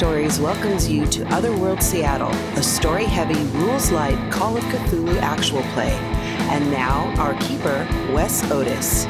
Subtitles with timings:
[0.00, 5.60] Stories welcomes you to Otherworld Seattle, a story heavy, rules light Call of Cthulhu actual
[5.74, 5.92] play.
[6.48, 9.04] And now, our keeper, Wes Otis.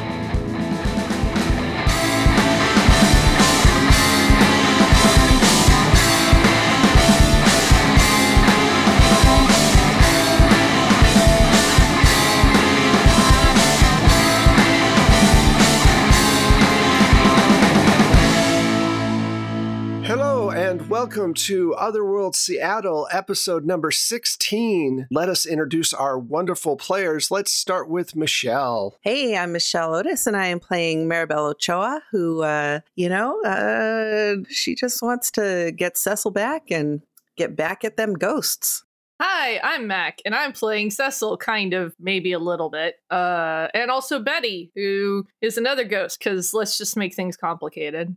[21.10, 25.08] Welcome to Otherworld Seattle, episode number 16.
[25.10, 27.32] Let us introduce our wonderful players.
[27.32, 28.96] Let's start with Michelle.
[29.00, 34.36] Hey, I'm Michelle Otis, and I am playing Maribel Ochoa, who, uh, you know, uh,
[34.50, 37.02] she just wants to get Cecil back and
[37.36, 38.84] get back at them ghosts.
[39.20, 43.00] Hi, I'm Mac, and I'm playing Cecil, kind of, maybe a little bit.
[43.10, 48.16] Uh, and also Betty, who is another ghost, because let's just make things complicated.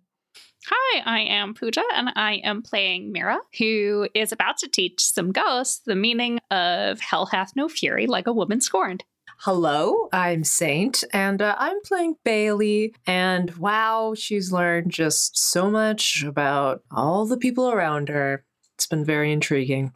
[0.67, 5.33] Hi, I am Pooja, and I am playing Mira, who is about to teach some
[5.33, 9.03] ghosts the meaning of hell hath no fury like a woman scorned.
[9.39, 12.95] Hello, I'm Saint, and uh, I'm playing Bailey.
[13.05, 18.45] And wow, she's learned just so much about all the people around her.
[18.75, 19.91] It's been very intriguing.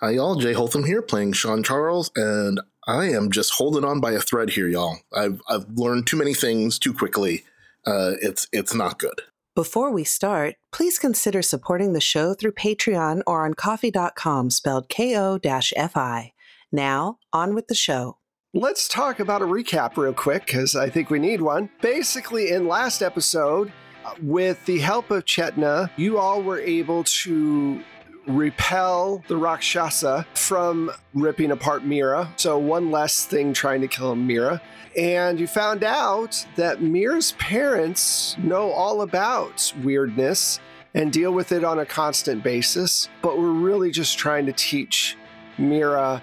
[0.00, 0.34] Hi, y'all.
[0.34, 4.50] Jay Holtham here, playing Sean Charles, and I am just holding on by a thread
[4.50, 4.98] here, y'all.
[5.14, 7.44] I've I've learned too many things too quickly.
[7.86, 9.20] Uh, it's it's not good.
[9.54, 16.32] Before we start, please consider supporting the show through Patreon or on ko-fi, spelled K-O-F-I.
[16.72, 18.16] Now, on with the show.
[18.54, 21.68] Let's talk about a recap real quick, because I think we need one.
[21.82, 23.70] Basically, in last episode,
[24.06, 27.82] uh, with the help of Chetna, you all were able to
[28.26, 32.32] repel the Rakshasa from ripping apart Mira.
[32.36, 34.60] So, one less thing trying to kill Mira.
[34.96, 40.60] And you found out that Mira's parents know all about weirdness
[40.94, 45.16] and deal with it on a constant basis, but we're really just trying to teach
[45.56, 46.22] Mira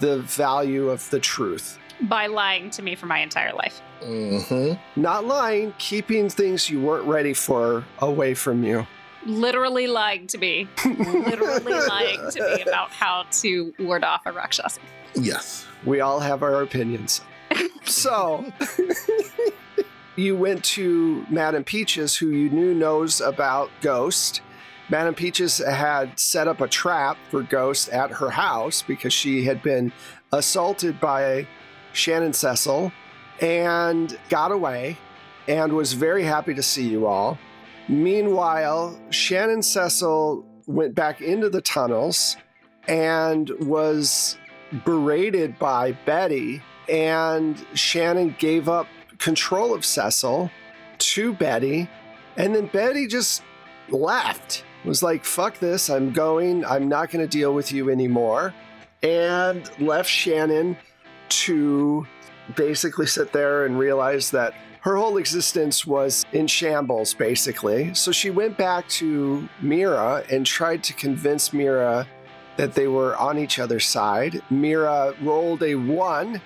[0.00, 1.78] the value of the truth.
[2.02, 3.80] By lying to me for my entire life.
[4.02, 5.00] Mm-hmm.
[5.00, 8.86] Not lying, keeping things you weren't ready for away from you.
[9.26, 10.68] Literally lying to me.
[10.84, 14.80] Literally lying to me about how to ward off a Rakshasa.
[15.14, 15.66] Yes.
[15.84, 17.22] We all have our opinions
[17.90, 18.44] so
[20.16, 24.42] you went to Madame Peaches, who you knew knows about Ghost.
[24.90, 29.62] Madame Peaches had set up a trap for Ghost at her house because she had
[29.62, 29.92] been
[30.32, 31.46] assaulted by
[31.92, 32.92] Shannon Cecil
[33.40, 34.96] and got away
[35.46, 37.38] and was very happy to see you all.
[37.88, 42.36] Meanwhile, Shannon Cecil went back into the tunnels
[42.86, 44.36] and was
[44.84, 48.86] berated by Betty and Shannon gave up
[49.18, 50.50] control of Cecil
[50.98, 51.88] to Betty,
[52.36, 53.42] and then Betty just
[53.90, 54.64] left.
[54.84, 58.54] Was like, fuck this, I'm going, I'm not going to deal with you anymore.
[59.02, 60.76] And left Shannon
[61.30, 62.06] to
[62.56, 64.54] basically sit there and realize that
[64.88, 67.92] her whole existence was in shambles, basically.
[67.92, 72.06] So she went back to Mira and tried to convince Mira
[72.56, 74.40] that they were on each other's side.
[74.48, 76.40] Mira rolled a one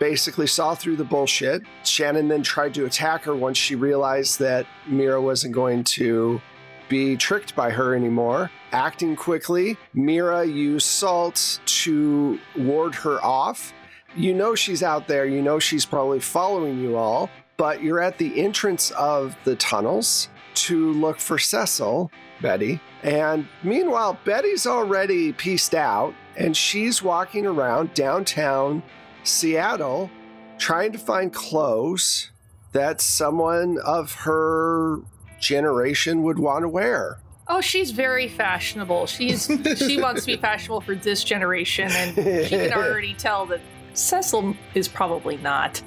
[0.00, 1.62] basically saw through the bullshit.
[1.84, 6.42] Shannon then tried to attack her once she realized that Mira wasn't going to
[6.88, 8.50] be tricked by her anymore.
[8.72, 13.72] Acting quickly, Mira used salt to ward her off.
[14.16, 18.18] You know she's out there, you know she's probably following you all, but you're at
[18.18, 22.10] the entrance of the tunnels to look for Cecil,
[22.40, 22.80] Betty.
[23.02, 28.82] And meanwhile, Betty's already pieced out and she's walking around downtown
[29.22, 30.10] Seattle
[30.58, 32.30] trying to find clothes
[32.72, 34.98] that someone of her
[35.40, 37.20] generation would want to wear.
[37.46, 39.06] Oh, she's very fashionable.
[39.06, 39.46] She's
[39.76, 42.14] she wants to be fashionable for this generation, and
[42.46, 43.60] she can already tell that
[43.92, 45.82] Cecil is probably not.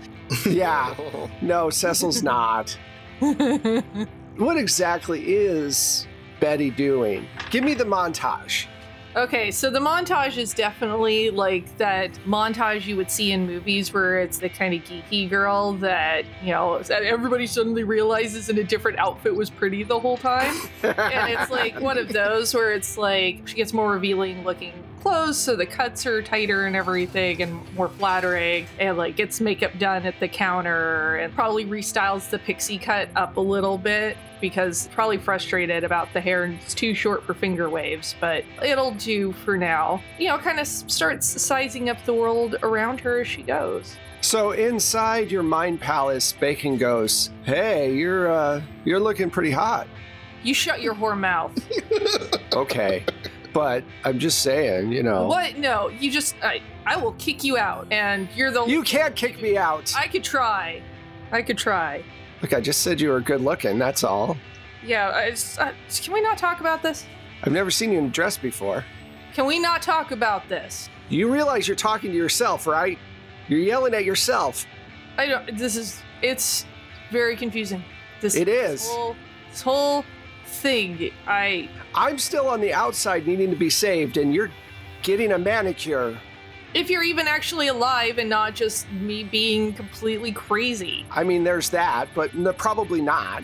[0.45, 0.95] Yeah,
[1.41, 2.77] no, Cecil's not.
[3.19, 6.07] what exactly is
[6.39, 7.27] Betty doing?
[7.49, 8.67] Give me the montage.
[9.15, 14.19] Okay, so the montage is definitely like that montage you would see in movies where
[14.19, 18.99] it's the kind of geeky girl that, you know, everybody suddenly realizes in a different
[18.99, 20.55] outfit was pretty the whole time.
[20.83, 24.73] and it's like one of those where it's like she gets more revealing looking
[25.07, 28.67] clothes so the cuts are tighter and everything and more flattering.
[28.77, 33.37] And like gets makeup done at the counter and probably restyles the pixie cut up
[33.37, 37.69] a little bit because probably frustrated about the hair and it's too short for finger
[37.69, 40.03] waves but it'll do for now.
[40.19, 43.95] You know kind of starts sizing up the world around her as she goes.
[44.19, 49.87] So inside your mind palace, Bacon goes, "Hey, you're uh, you're looking pretty hot."
[50.43, 51.53] you shut your whore mouth.
[52.53, 53.03] Okay,
[53.53, 57.57] but I'm just saying, you know, what no you just I, I will kick you
[57.57, 59.93] out and you're the you can't kick me out.
[59.95, 60.81] I could try
[61.31, 62.03] I could try
[62.41, 63.79] Look, I just said you were good looking.
[63.79, 64.37] That's all.
[64.85, 67.05] Yeah, I just, uh, can we not talk about this?
[67.43, 68.85] I've never seen you in a dress before.
[69.33, 70.89] Can we not talk about this?
[71.09, 72.97] You realize you're talking to yourself, right?
[73.47, 74.65] You're yelling at yourself.
[75.17, 75.57] I don't.
[75.57, 76.01] This is.
[76.21, 76.65] It's
[77.11, 77.83] very confusing.
[78.21, 78.35] This.
[78.35, 78.89] It this is.
[78.89, 79.15] whole,
[79.49, 80.05] this whole
[80.57, 81.11] thing.
[81.25, 81.69] I.
[81.95, 84.51] I'm still on the outside needing to be saved, and you're
[85.03, 86.17] getting a manicure.
[86.73, 91.05] If you're even actually alive and not just me being completely crazy.
[91.09, 93.43] I mean, there's that, but probably not.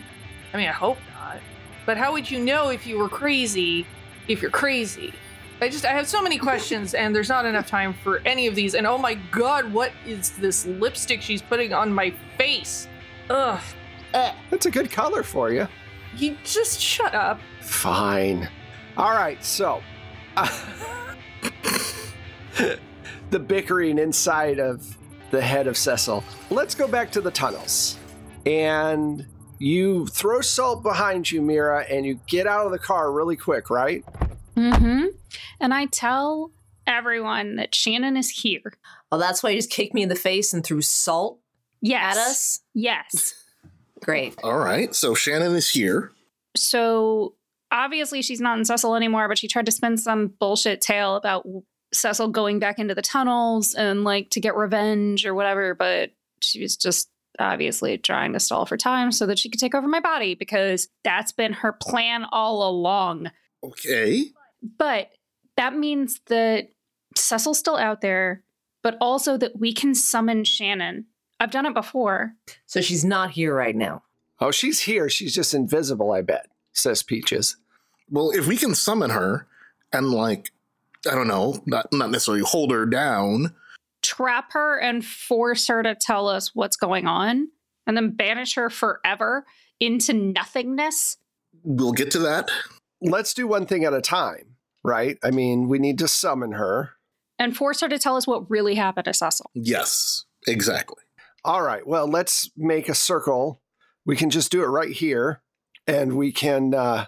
[0.52, 1.38] I mean, I hope not.
[1.86, 3.86] But how would you know if you were crazy?
[4.28, 5.12] If you're crazy.
[5.60, 8.54] I just I have so many questions and there's not enough time for any of
[8.54, 8.74] these.
[8.74, 12.88] And oh my god, what is this lipstick she's putting on my face?
[13.30, 13.60] Ugh.
[14.12, 15.66] That's a good color for you.
[16.16, 17.40] You just shut up.
[17.60, 18.48] Fine.
[18.96, 19.82] All right, so
[23.30, 24.96] the bickering inside of
[25.30, 26.22] the head of Cecil.
[26.50, 27.98] Let's go back to the tunnels.
[28.46, 29.26] And
[29.58, 33.70] you throw salt behind you, Mira, and you get out of the car really quick,
[33.70, 34.04] right?
[34.56, 35.06] Mm-hmm.
[35.60, 36.52] And I tell
[36.86, 38.74] everyone that Shannon is here.
[39.10, 41.40] Well, that's why you just kicked me in the face and threw salt
[41.80, 42.16] Yes.
[42.16, 42.60] at us.
[42.74, 43.43] Yes.
[44.04, 44.34] Great.
[44.42, 44.94] All right.
[44.94, 46.12] So Shannon is here.
[46.56, 47.34] So
[47.72, 51.46] obviously she's not in Cecil anymore, but she tried to spin some bullshit tale about
[51.92, 55.74] Cecil going back into the tunnels and like to get revenge or whatever.
[55.74, 56.10] But
[56.40, 57.08] she was just
[57.38, 60.88] obviously trying to stall for time so that she could take over my body because
[61.02, 63.30] that's been her plan all along.
[63.64, 64.26] Okay.
[64.78, 65.10] But
[65.56, 66.68] that means that
[67.16, 68.42] Cecil's still out there,
[68.82, 71.06] but also that we can summon Shannon.
[71.40, 72.34] I've done it before.
[72.66, 74.02] So she's not here right now.
[74.40, 75.08] Oh, she's here.
[75.08, 77.56] She's just invisible, I bet, says Peaches.
[78.10, 79.46] Well, if we can summon her
[79.92, 80.50] and like,
[81.10, 83.54] I don't know, not not necessarily hold her down.
[84.04, 87.48] trap her and force her to tell us what's going on
[87.86, 89.44] and then banish her forever
[89.80, 91.16] into nothingness.
[91.64, 92.50] We'll get to that.
[93.00, 95.18] Let's do one thing at a time, right?
[95.22, 96.90] I mean, we need to summon her.
[97.38, 99.50] And force her to tell us what really happened to Cecil.
[99.54, 101.02] Yes, exactly.
[101.44, 101.86] All right.
[101.86, 103.60] Well, let's make a circle.
[104.06, 105.42] We can just do it right here,
[105.86, 107.06] and we can uh,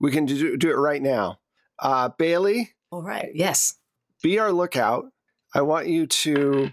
[0.00, 1.40] we can do, do it right now.
[1.78, 3.30] Uh, Bailey, All right.
[3.34, 3.76] Yes.
[4.22, 5.06] be our lookout.
[5.54, 6.72] I want you to,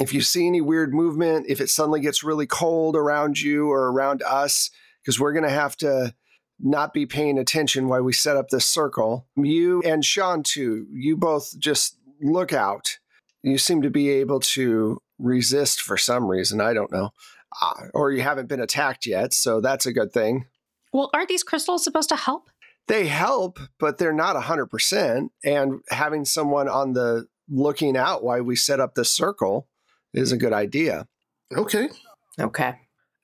[0.00, 3.90] if you see any weird movement, if it suddenly gets really cold around you or
[3.92, 4.70] around us,
[5.02, 6.14] because we're going to have to
[6.58, 9.26] not be paying attention while we set up this circle.
[9.36, 12.98] You and Sean, too, you both just look out.
[13.42, 16.60] You seem to be able to resist for some reason.
[16.60, 17.10] I don't know.
[17.62, 20.46] Uh, or you haven't been attacked yet, so that's a good thing.
[20.92, 22.50] Well, aren't these crystals supposed to help?
[22.88, 25.28] They help, but they're not 100%.
[25.44, 29.68] And having someone on the looking out while we set up this circle
[30.14, 31.06] is a good idea.
[31.56, 31.88] Okay.
[32.38, 32.74] Okay.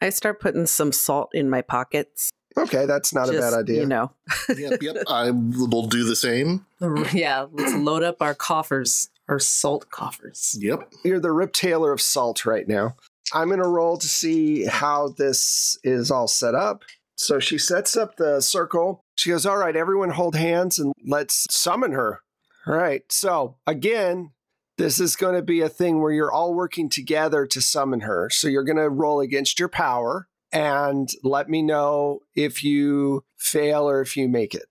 [0.00, 2.30] I start putting some salt in my pockets.
[2.56, 3.80] Okay, that's not a bad idea.
[3.80, 4.12] You know,
[4.54, 4.82] Yep.
[4.82, 4.96] Yep.
[5.08, 6.66] I will do the same.
[7.12, 7.46] Yeah.
[7.52, 10.58] Let's load up our coffers, our salt coffers.
[10.60, 10.92] Yep.
[11.04, 12.96] You're the Rip Taylor of salt right now.
[13.32, 16.84] I'm going to roll to see how this is all set up.
[17.16, 19.00] So she sets up the circle.
[19.14, 22.20] She goes, All right, everyone hold hands and let's summon her.
[22.66, 23.10] All right.
[23.10, 24.32] So again,
[24.76, 28.28] this is going to be a thing where you're all working together to summon her.
[28.28, 33.88] So you're going to roll against your power and let me know if you fail
[33.88, 34.66] or if you make it.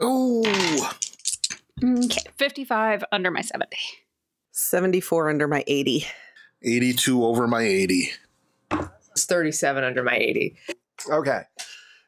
[0.00, 0.42] Oh,
[1.82, 2.22] Okay.
[2.36, 3.76] 55 under my 70.
[4.52, 6.06] 74 under my 80.
[6.62, 8.10] 82 over my 80.
[9.12, 10.56] It's 37 under my 80.
[11.10, 11.42] Okay.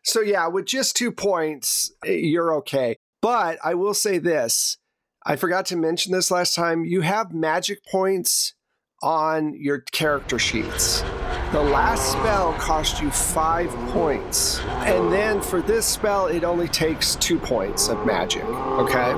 [0.03, 2.97] So yeah, with just two points, eh, you're okay.
[3.21, 4.77] But I will say this.
[5.27, 6.85] I forgot to mention this last time.
[6.85, 8.53] You have magic points
[9.03, 11.01] on your character sheets.
[11.53, 14.61] The last spell cost you five points.
[14.61, 18.45] And then for this spell, it only takes two points of magic.
[18.45, 19.15] Okay?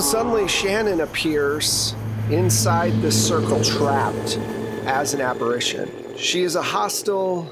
[0.00, 1.94] Suddenly, Shannon appears
[2.30, 4.38] inside the circle trapped
[4.86, 5.90] as an apparition.
[6.16, 7.42] She is a hostile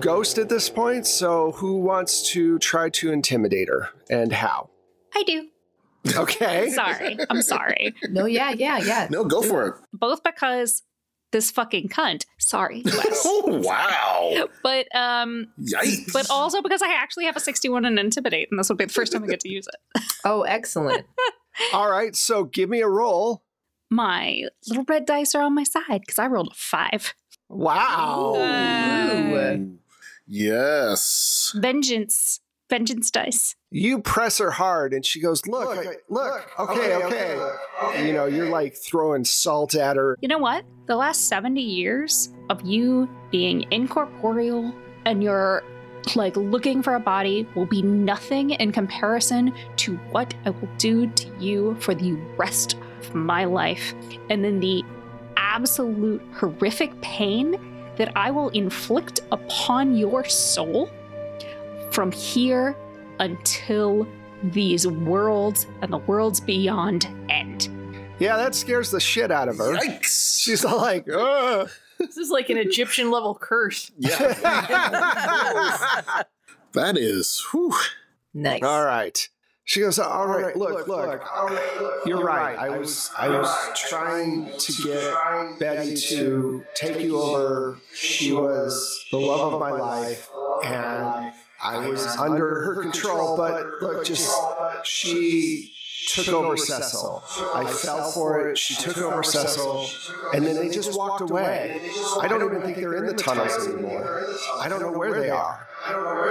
[0.00, 4.70] ghost at this point, so who wants to try to intimidate her and how?
[5.14, 5.48] I do.
[6.16, 6.70] Okay.
[6.74, 7.18] Sorry.
[7.28, 7.94] I'm sorry.
[8.08, 9.06] No, yeah, yeah, yeah.
[9.10, 9.74] No, go for it.
[9.92, 10.82] Both because
[11.32, 12.24] this fucking cunt.
[12.38, 13.22] Sorry, Wes.
[13.26, 14.48] Oh, wow.
[14.62, 16.12] but um Yikes.
[16.12, 18.92] but also because I actually have a 61 and intimidate, and this will be the
[18.92, 20.02] first time I get to use it.
[20.24, 21.06] Oh, excellent.
[21.72, 22.14] All right.
[22.16, 23.42] So give me a roll.
[23.90, 27.14] My little red dice are on my side because I rolled a five.
[27.48, 28.34] Wow.
[28.36, 29.78] Ooh.
[30.26, 31.54] yes.
[31.56, 32.40] Vengeance.
[32.68, 33.56] Vengeance dice.
[33.72, 36.48] You press her hard, and she goes, "Look, I- look.
[36.56, 38.06] Okay, okay.
[38.06, 40.16] You know, you're like throwing salt at her.
[40.20, 40.64] You know what?
[40.86, 44.72] The last 70 years of you being incorporeal
[45.04, 45.64] and you're
[46.16, 51.06] like looking for a body will be nothing in comparison to what I will do
[51.06, 53.94] to you for the rest of my life.
[54.28, 54.84] And then the
[55.36, 57.58] absolute horrific pain
[57.96, 60.90] that I will inflict upon your soul
[61.90, 62.76] from here
[63.18, 64.06] until
[64.44, 67.68] these worlds and the worlds beyond end.
[68.18, 69.76] Yeah, that scares the shit out of her.
[69.76, 70.40] Yikes.
[70.42, 71.68] She's all like, Ugh.
[72.00, 73.92] This is like an Egyptian level curse.
[73.98, 74.16] yeah.
[76.72, 77.44] that is.
[77.52, 77.74] Whew.
[78.32, 78.62] Nice.
[78.62, 79.28] All right.
[79.64, 81.22] She goes, all right, look, look,
[82.04, 82.58] you're right.
[82.58, 83.48] I was, I was
[83.88, 87.78] trying to get Betty to take you over.
[87.94, 90.28] She was the love of my life,
[90.64, 93.36] and I was under her control.
[93.36, 94.36] But look, just
[94.82, 95.72] she
[96.08, 97.22] took over Cecil.
[97.54, 98.58] I fell for it.
[98.58, 99.86] She took over Cecil,
[100.34, 101.80] and then they just walked away.
[102.20, 104.26] I don't even think they're in the tunnels anymore.
[104.58, 105.66] I don't know where they are.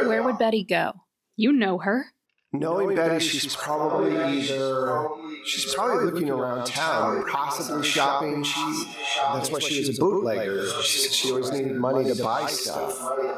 [0.06, 0.94] Where would Betty go?
[1.36, 2.08] You know her.
[2.52, 5.08] Knowing Betty, she's probably either
[5.46, 8.44] she's probably looking around town, possibly shopping.
[8.44, 8.86] She
[9.34, 10.68] that's why she was a bootlegger.
[10.82, 12.94] She, she always needed money to buy stuff,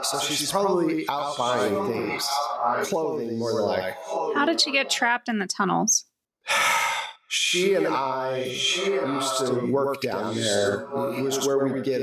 [0.06, 2.26] so she's probably out buying things,
[2.84, 3.98] clothing more than like.
[4.34, 6.06] How did she get trapped in the tunnels?
[7.28, 10.82] She and I used to work down there.
[11.18, 12.02] It was where we get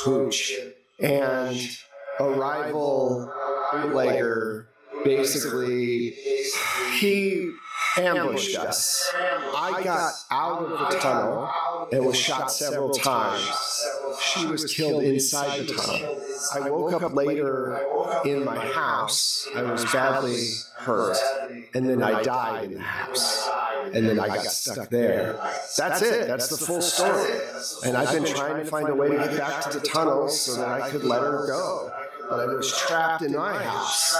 [0.00, 0.52] hooch.
[1.00, 1.56] and
[2.20, 3.32] a rival
[3.72, 4.68] bootlegger
[5.04, 6.14] basically
[6.98, 7.52] he
[7.96, 9.10] ambushed us.
[9.14, 11.50] I got out of the tunnel
[11.90, 13.86] and was shot several times.
[14.20, 16.20] She was killed inside the tunnel.
[16.54, 17.80] I woke up later
[18.24, 19.48] in my house.
[19.54, 21.16] I was badly hurt,
[21.74, 23.48] and then I died in the house.
[23.94, 25.34] And then I got stuck there.
[25.76, 26.28] That's it.
[26.28, 27.32] That's the full story.
[27.84, 30.56] And I've been trying to find a way to get back to the tunnels so
[30.56, 31.90] that I could let her go.
[32.28, 34.16] But I was trapped in my house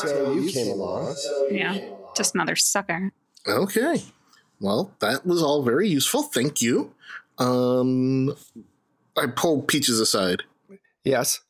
[0.00, 1.16] till you came along.
[1.50, 1.78] Yeah,
[2.16, 3.12] just another sucker.
[3.46, 4.02] Okay.
[4.60, 6.22] Well, that was all very useful.
[6.22, 6.94] Thank you.
[7.38, 8.34] Um,
[9.16, 10.42] I pulled Peaches aside.
[11.04, 11.40] Yes.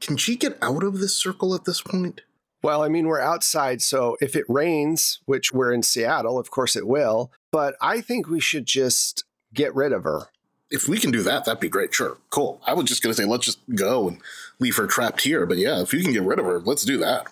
[0.00, 2.20] Can she get out of this circle at this point?
[2.66, 6.74] Well, I mean, we're outside, so if it rains, which we're in Seattle, of course
[6.74, 9.22] it will, but I think we should just
[9.54, 10.22] get rid of her.
[10.68, 11.94] If we can do that, that'd be great.
[11.94, 12.18] Sure.
[12.30, 12.60] Cool.
[12.66, 14.20] I was just going to say, let's just go and
[14.58, 15.46] leave her trapped here.
[15.46, 17.28] But yeah, if you can get rid of her, let's do that.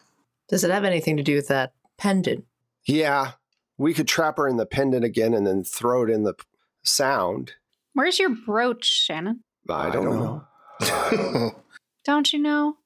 [0.48, 2.44] Does it have anything to do with that pendant?
[2.84, 3.32] Yeah,
[3.76, 6.34] we could trap her in the pendant again and then throw it in the
[6.84, 7.54] sound.
[7.92, 9.42] Where's your brooch, Shannon?
[9.68, 10.44] I don't
[10.80, 11.54] know.
[12.04, 12.76] Don't you know?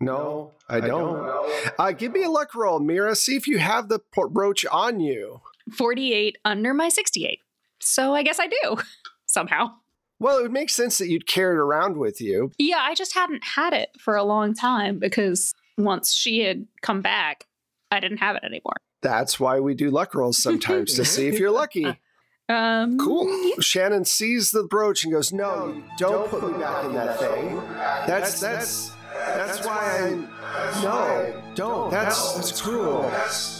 [0.00, 1.50] No, I don't.
[1.78, 3.14] Uh, give me a luck roll, Mira.
[3.14, 5.42] See if you have the po- brooch on you.
[5.76, 7.40] 48 under my 68.
[7.80, 8.78] So I guess I do
[9.26, 9.72] somehow.
[10.18, 12.50] Well, it would make sense that you'd carry it around with you.
[12.58, 17.00] Yeah, I just hadn't had it for a long time because once she had come
[17.00, 17.46] back,
[17.90, 18.76] I didn't have it anymore.
[19.02, 21.98] That's why we do luck rolls sometimes to see if you're lucky.
[22.50, 23.28] Um, cool.
[23.60, 27.54] Shannon sees the brooch and goes, "No, don't put me back in that thing.
[28.08, 28.96] That's that's that's
[29.66, 31.90] why I no, don't.
[31.90, 33.10] That's that's cruel.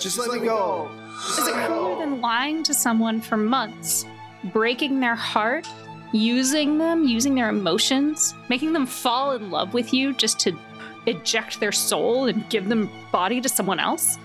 [0.00, 0.90] Just let me go."
[1.38, 4.07] Is it cooler than lying to someone for months,
[4.52, 5.69] breaking their heart,
[6.12, 10.57] using them, using their emotions, making them fall in love with you just to
[11.07, 14.17] eject their soul and give them body to someone else?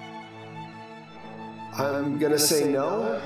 [1.77, 3.21] I'm gonna say no.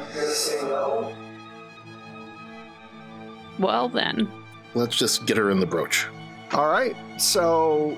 [3.60, 4.28] Well, then.
[4.74, 6.08] Let's just get her in the brooch.
[6.53, 6.96] All right.
[7.18, 7.98] So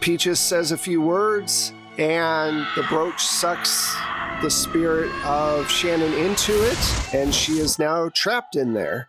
[0.00, 3.94] Peaches says a few words, and the brooch sucks
[4.42, 9.08] the spirit of Shannon into it, and she is now trapped in there.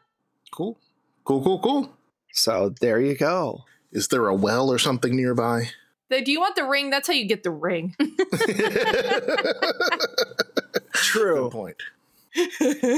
[0.51, 0.77] Cool.
[1.24, 1.93] Cool, cool, cool.
[2.33, 3.63] So there you go.
[3.91, 5.69] Is there a well or something nearby?
[6.10, 6.89] Do you want the ring?
[6.89, 7.95] That's how you get the ring.
[10.93, 11.43] True.
[11.43, 11.77] Good point.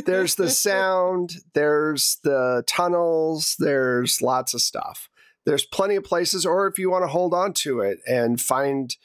[0.06, 5.10] there's the sound, there's the tunnels, there's lots of stuff.
[5.46, 8.96] There's plenty of places, or if you want to hold on to it and find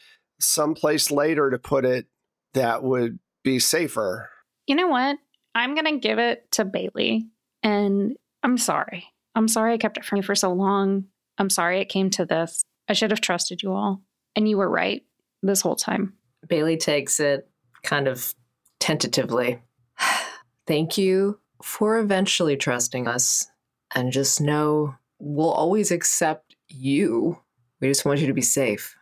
[0.40, 2.06] some place later to put it
[2.54, 4.30] that would be safer.
[4.66, 5.18] You know what?
[5.54, 7.26] I'm gonna give it to Bailey,
[7.62, 9.06] and I'm sorry.
[9.34, 11.06] I'm sorry I kept it from you for so long.
[11.38, 12.62] I'm sorry it came to this.
[12.88, 14.02] I should have trusted you all,
[14.36, 15.02] and you were right
[15.42, 16.14] this whole time.
[16.46, 17.48] Bailey takes it
[17.82, 18.34] kind of
[18.80, 19.60] tentatively.
[20.66, 23.48] Thank you for eventually trusting us.
[23.94, 27.38] And just know we'll always accept you.
[27.80, 28.96] We just want you to be safe.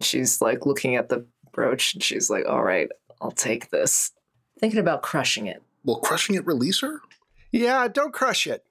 [0.00, 2.88] She's like looking at the brooch and she's like, all right,
[3.20, 4.12] I'll take this.
[4.58, 5.62] Thinking about crushing it.
[5.84, 7.00] Will crushing it release her?
[7.52, 8.64] Yeah, don't crush it.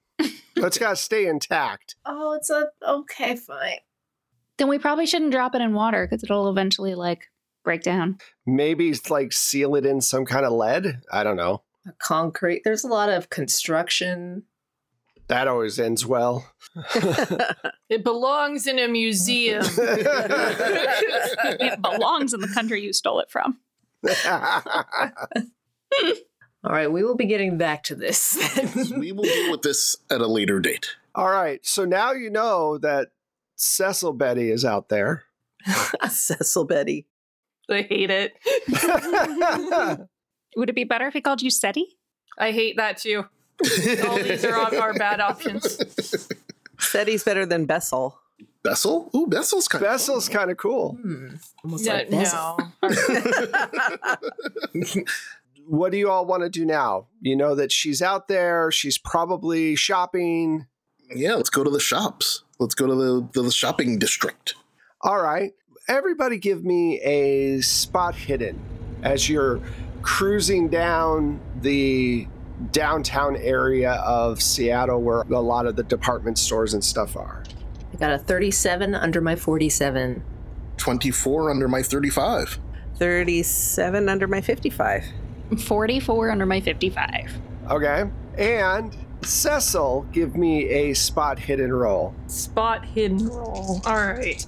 [0.56, 1.96] It's got to stay intact.
[2.06, 3.78] Oh, it's a okay, fine.
[4.58, 7.28] Then we probably shouldn't drop it in water because it'll eventually like
[7.64, 8.18] break down.
[8.46, 11.00] Maybe like seal it in some kind of lead.
[11.12, 11.62] I don't know.
[11.86, 12.62] A concrete.
[12.64, 14.44] There's a lot of construction.
[15.30, 16.50] That always ends well.
[17.88, 19.64] It belongs in a museum.
[19.66, 20.02] it
[21.82, 23.58] belongs in the country you stole it from.
[26.62, 28.34] All right, we will be getting back to this.
[28.54, 29.00] then.
[29.00, 30.94] we will deal with this at a later date.
[31.16, 31.58] All right.
[31.66, 33.08] So now you know that
[33.56, 35.24] Cecil Betty is out there.
[36.08, 37.08] Cecil Betty.
[37.68, 38.34] I hate it.
[40.54, 41.98] Would it be better if he called you SETI?
[42.38, 43.24] I hate that too.
[44.06, 45.76] All these are, are bad options.
[46.78, 48.18] Seti's better than Bessel.
[48.62, 49.10] Bessel?
[49.14, 50.94] Ooh, Bessel's kind Bessel's kind of cool.
[51.00, 51.28] Hmm,
[51.64, 52.56] almost No, like no.
[55.66, 57.06] What do you all want to do now?
[57.20, 58.70] You know that she's out there.
[58.72, 60.66] She's probably shopping.
[61.14, 62.42] Yeah, let's go to the shops.
[62.58, 64.54] Let's go to the, to the shopping district.
[65.02, 65.52] All right.
[65.88, 68.60] Everybody give me a spot hidden
[69.02, 69.60] as you're
[70.02, 72.26] cruising down the
[72.72, 77.42] downtown area of Seattle where a lot of the department stores and stuff are.
[77.92, 80.22] I got a 37 under my 47.
[80.76, 82.58] 24 under my 35.
[82.96, 85.04] 37 under my 55.
[85.58, 87.32] 44 under my 55.
[87.70, 88.04] Okay.
[88.36, 92.14] And Cecil, give me a spot hidden roll.
[92.26, 93.80] Spot hidden roll.
[93.84, 94.44] All right.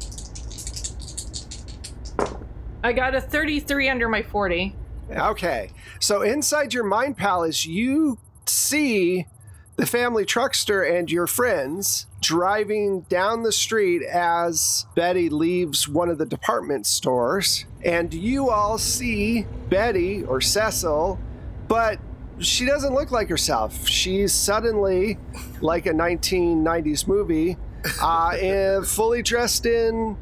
[2.84, 4.74] I got a 33 under my 40.
[5.10, 5.70] Okay.
[6.02, 9.28] So inside your mind palace, you see
[9.76, 16.18] the family truckster and your friends driving down the street as Betty leaves one of
[16.18, 17.66] the department stores.
[17.84, 21.20] And you all see Betty or Cecil,
[21.68, 22.00] but
[22.40, 23.86] she doesn't look like herself.
[23.86, 25.18] She's suddenly
[25.60, 27.56] like a 1990s movie,
[28.02, 30.16] uh, fully dressed in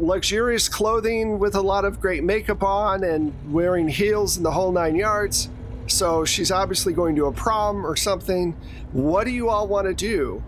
[0.00, 4.72] luxurious clothing with a lot of great makeup on and wearing heels and the whole
[4.72, 5.48] nine yards.
[5.86, 8.56] So she's obviously going to a prom or something.
[8.92, 10.42] What do you all want to do?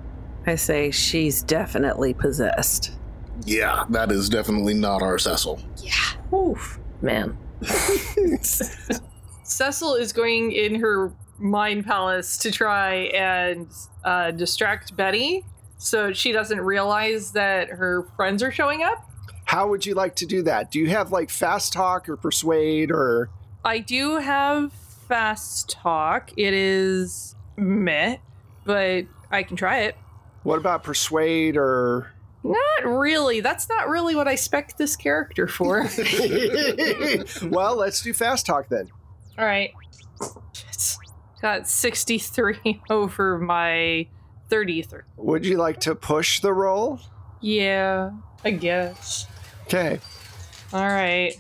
[0.47, 2.93] I say she's definitely possessed.
[3.45, 5.61] Yeah, that is definitely not our Cecil.
[5.83, 6.37] Yeah.
[6.37, 7.37] Oof, man.
[8.41, 13.69] Cecil is going in her mind palace to try and
[14.05, 15.45] uh, distract Betty
[15.79, 19.09] so she doesn't realize that her friends are showing up.
[19.57, 20.71] How would you like to do that?
[20.71, 23.31] Do you have like fast talk or persuade or
[23.65, 26.31] I do have fast talk.
[26.37, 28.19] It is meh,
[28.67, 29.97] but I can try it.
[30.43, 33.41] what about persuade or Not really.
[33.41, 35.89] That's not really what I spec this character for.
[37.45, 38.91] well, let's do fast talk then.
[39.39, 39.73] All right.
[40.53, 40.97] Shit.
[41.41, 44.07] Got 63 over my
[44.51, 45.01] 33.
[45.17, 47.01] Would you like to push the roll?
[47.41, 48.11] Yeah,
[48.45, 49.27] I guess.
[49.67, 49.99] Okay.
[50.73, 51.35] All right.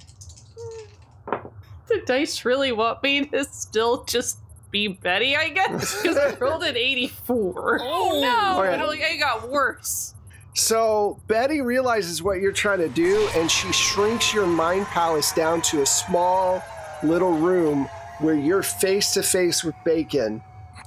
[1.26, 4.38] The dice really want me to still just
[4.70, 7.78] be Betty, I guess, because I rolled an 84.
[7.82, 8.60] Oh no!
[8.60, 8.74] Okay.
[8.74, 10.14] I don't think I got worse.
[10.54, 15.60] So Betty realizes what you're trying to do, and she shrinks your mind palace down
[15.62, 16.62] to a small
[17.02, 17.88] little room
[18.20, 20.42] where you're face to face with Bacon,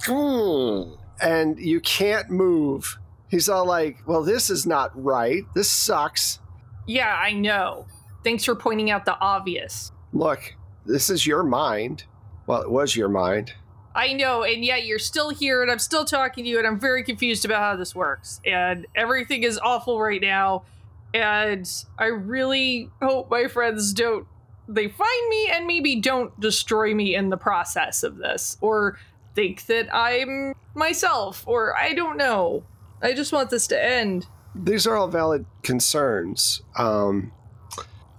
[0.08, 0.98] Ooh.
[1.22, 2.98] and you can't move.
[3.28, 5.44] He's all like, "Well, this is not right.
[5.54, 6.40] This sucks.
[6.86, 7.86] Yeah, I know.
[8.24, 9.92] Thanks for pointing out the obvious.
[10.12, 12.04] Look, this is your mind.
[12.46, 13.54] Well, it was your mind.
[13.94, 16.78] I know, and yet you're still here, and I'm still talking to you, and I'm
[16.78, 18.40] very confused about how this works.
[18.44, 20.64] And everything is awful right now.
[21.12, 24.26] And I really hope my friends don't.
[24.68, 28.98] They find me and maybe don't destroy me in the process of this, or
[29.34, 32.62] think that I'm myself, or I don't know.
[33.02, 34.26] I just want this to end.
[34.54, 36.62] These are all valid concerns.
[36.76, 37.32] Um,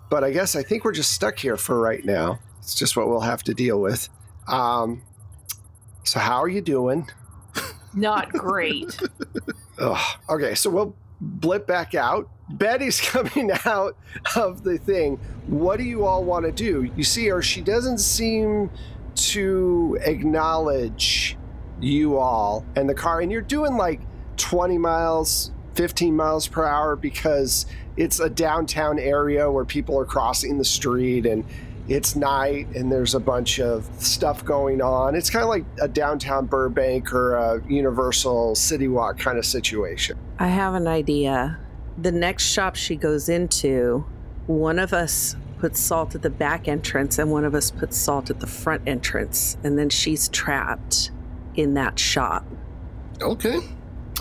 [0.09, 2.39] but I guess I think we're just stuck here for right now.
[2.59, 4.09] It's just what we'll have to deal with.
[4.47, 5.03] Um,
[6.03, 7.09] so, how are you doing?
[7.93, 8.99] Not great.
[9.79, 10.17] Ugh.
[10.29, 12.29] Okay, so we'll blip back out.
[12.49, 13.97] Betty's coming out
[14.35, 15.17] of the thing.
[15.47, 16.91] What do you all want to do?
[16.95, 18.69] You see her, she doesn't seem
[19.15, 21.37] to acknowledge
[21.79, 24.01] you all and the car, and you're doing like
[24.37, 27.65] 20 miles, 15 miles per hour because
[27.97, 31.45] it's a downtown area where people are crossing the street and
[31.87, 35.15] it's night and there's a bunch of stuff going on.
[35.15, 40.17] It's kind of like a downtown Burbank or a Universal City Walk kind of situation.
[40.39, 41.59] I have an idea.
[41.97, 44.05] The next shop she goes into,
[44.47, 48.29] one of us puts salt at the back entrance and one of us puts salt
[48.29, 51.11] at the front entrance, and then she's trapped
[51.55, 52.45] in that shop.
[53.21, 53.59] Okay.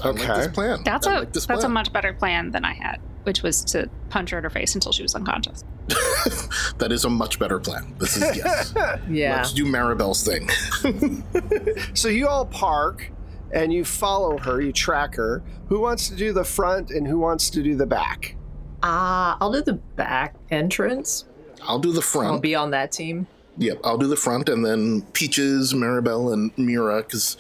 [0.03, 0.29] I Okay.
[0.29, 0.83] like this plan.
[0.85, 3.63] That's I a like this that's a much better plan than I had, which was
[3.67, 5.65] to punch her in her face until she was unconscious.
[6.79, 7.95] that is a much better plan.
[7.99, 8.75] This is yes.
[9.11, 9.37] Yeah.
[9.37, 10.49] Let's do Maribel's thing.
[11.95, 13.11] So you all park
[13.53, 15.43] and you follow her, you track her.
[15.69, 18.37] Who wants to do the front and who wants to do the back?
[18.83, 21.27] Ah, I'll do the back entrance.
[21.63, 22.29] I'll do the front.
[22.29, 23.27] I'll be on that team.
[23.59, 27.37] Yep, I'll do the front, and then Peaches, Maribel, and Mira, because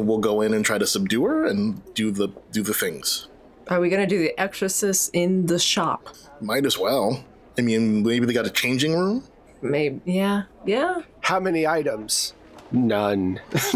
[0.00, 3.28] we'll go in and try to subdue her and do the do the things.
[3.68, 6.08] Are we gonna do the exorcist in the shop?
[6.40, 7.24] Might as well.
[7.58, 9.24] I mean, maybe they got a changing room.
[9.60, 10.00] Maybe.
[10.04, 10.44] Yeah.
[10.66, 11.02] Yeah.
[11.20, 12.34] How many items?
[12.72, 13.40] None.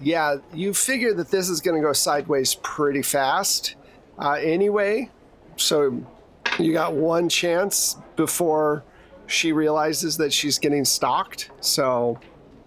[0.00, 3.74] yeah, you figure that this is going to go sideways pretty fast
[4.18, 5.10] uh, anyway.
[5.56, 6.04] So
[6.58, 8.84] you got one chance before
[9.26, 11.50] she realizes that she's getting stalked.
[11.60, 12.18] So,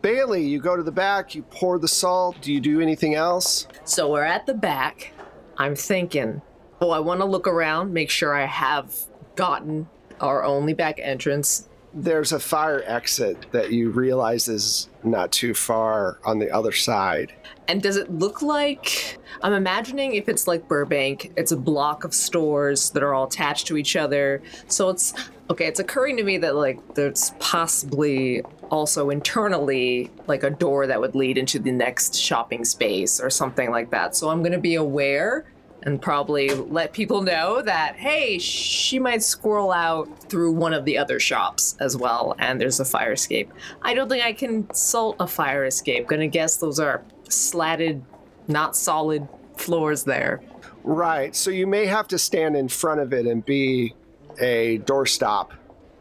[0.07, 2.37] Bailey, you go to the back, you pour the salt.
[2.39, 3.67] Do you do anything else?
[3.83, 5.11] So we're at the back.
[5.57, 6.41] I'm thinking,
[6.79, 8.95] oh, I want to look around, make sure I have
[9.35, 9.89] gotten
[10.21, 11.67] our only back entrance.
[11.93, 17.33] There's a fire exit that you realize is not too far on the other side.
[17.67, 22.13] And does it look like I'm imagining if it's like Burbank, it's a block of
[22.13, 24.41] stores that are all attached to each other.
[24.67, 25.13] So it's
[25.49, 30.99] okay, it's occurring to me that like there's possibly also internally like a door that
[30.99, 34.15] would lead into the next shopping space or something like that.
[34.15, 35.45] So I'm going to be aware
[35.83, 40.97] and probably let people know that hey, she might squirrel out through one of the
[40.97, 43.51] other shops as well and there's a fire escape.
[43.81, 46.07] I don't think I can salt a fire escape.
[46.07, 48.03] Going to guess those are slatted,
[48.47, 50.41] not solid floors there.
[50.83, 51.35] Right.
[51.35, 53.93] So you may have to stand in front of it and be
[54.39, 55.51] a doorstop.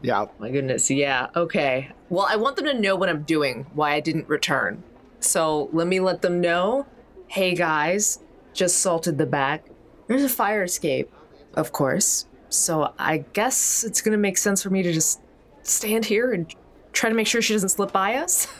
[0.01, 0.25] Yeah.
[0.39, 1.91] My goodness, yeah, okay.
[2.09, 4.83] Well, I want them to know what I'm doing, why I didn't return.
[5.19, 6.85] So let me let them know
[7.27, 8.19] hey guys,
[8.53, 9.65] just salted the back.
[10.07, 11.11] There's a fire escape,
[11.55, 12.25] of course.
[12.49, 15.19] So I guess it's gonna make sense for me to just
[15.63, 16.53] stand here and
[16.93, 18.47] try to make sure she doesn't slip by us.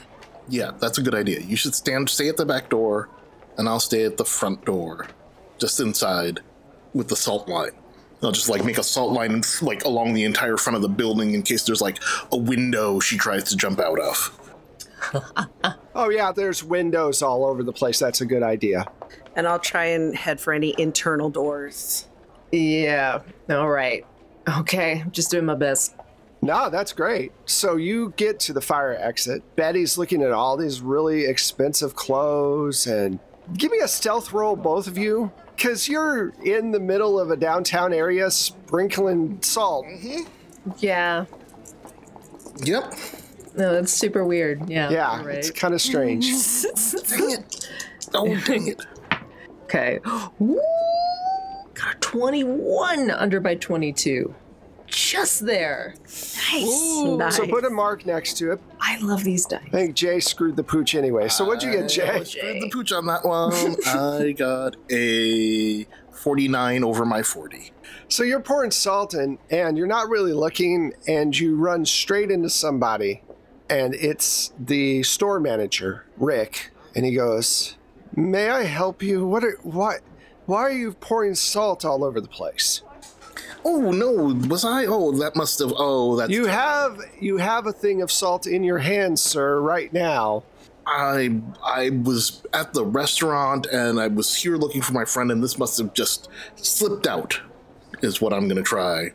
[0.50, 1.40] Yeah, that's a good idea.
[1.40, 3.10] You should stand, stay at the back door,
[3.58, 5.06] and I'll stay at the front door,
[5.58, 6.40] just inside,
[6.94, 7.72] with the salt line.
[8.22, 11.34] I'll just like make a salt line like along the entire front of the building
[11.34, 11.98] in case there's like
[12.32, 14.34] a window she tries to jump out of.
[15.94, 16.30] Oh, yeah.
[16.30, 17.98] There's windows all over the place.
[17.98, 18.86] That's a good idea.
[19.34, 22.06] And I'll try and head for any internal doors.
[22.52, 24.06] Yeah, all right.
[24.58, 25.96] Okay, just doing my best.
[26.40, 27.32] No, that's great.
[27.46, 29.42] So you get to the fire exit.
[29.56, 33.18] Betty's looking at all these really expensive clothes and
[33.54, 35.32] give me a stealth roll, both of you.
[35.58, 39.86] Because you're in the middle of a downtown area sprinkling salt.
[39.86, 40.22] Mm-hmm.
[40.78, 41.24] Yeah,
[42.62, 42.94] Yep.
[43.56, 44.70] no, that's super weird.
[44.70, 44.88] Yeah.
[44.88, 45.36] Yeah, right.
[45.38, 46.26] it's kind of strange.
[47.08, 47.68] Dang it.
[48.14, 48.80] Oh, dang it.
[49.64, 49.98] Okay.
[50.38, 50.60] Woo!
[51.74, 54.32] Got a 21 under by 22.
[54.98, 55.94] Just there.
[56.02, 57.02] Nice.
[57.04, 57.36] Nice.
[57.36, 58.60] So put a mark next to it.
[58.80, 59.62] I love these dice.
[59.64, 61.28] I think Jay screwed the pooch anyway.
[61.28, 62.24] So what'd you get, Jay?
[62.24, 63.76] Screwed the pooch on that one.
[63.86, 67.70] I got a 49 over my 40.
[68.08, 72.50] So you're pouring salt in, and you're not really looking, and you run straight into
[72.50, 73.22] somebody,
[73.70, 77.76] and it's the store manager, Rick, and he goes,
[78.16, 79.26] "May I help you?
[79.28, 79.44] What?
[79.44, 79.98] Are, why?
[80.46, 82.82] Why are you pouring salt all over the place?
[83.64, 84.12] Oh, no.
[84.48, 84.86] Was I?
[84.86, 85.72] Oh, that must have.
[85.76, 86.30] Oh, that's.
[86.30, 90.44] You have you have a thing of salt in your hand, sir, right now."
[90.88, 95.42] I I was at the restaurant and I was here looking for my friend and
[95.42, 97.40] this must have just slipped out.
[98.00, 99.10] Is what I'm gonna try.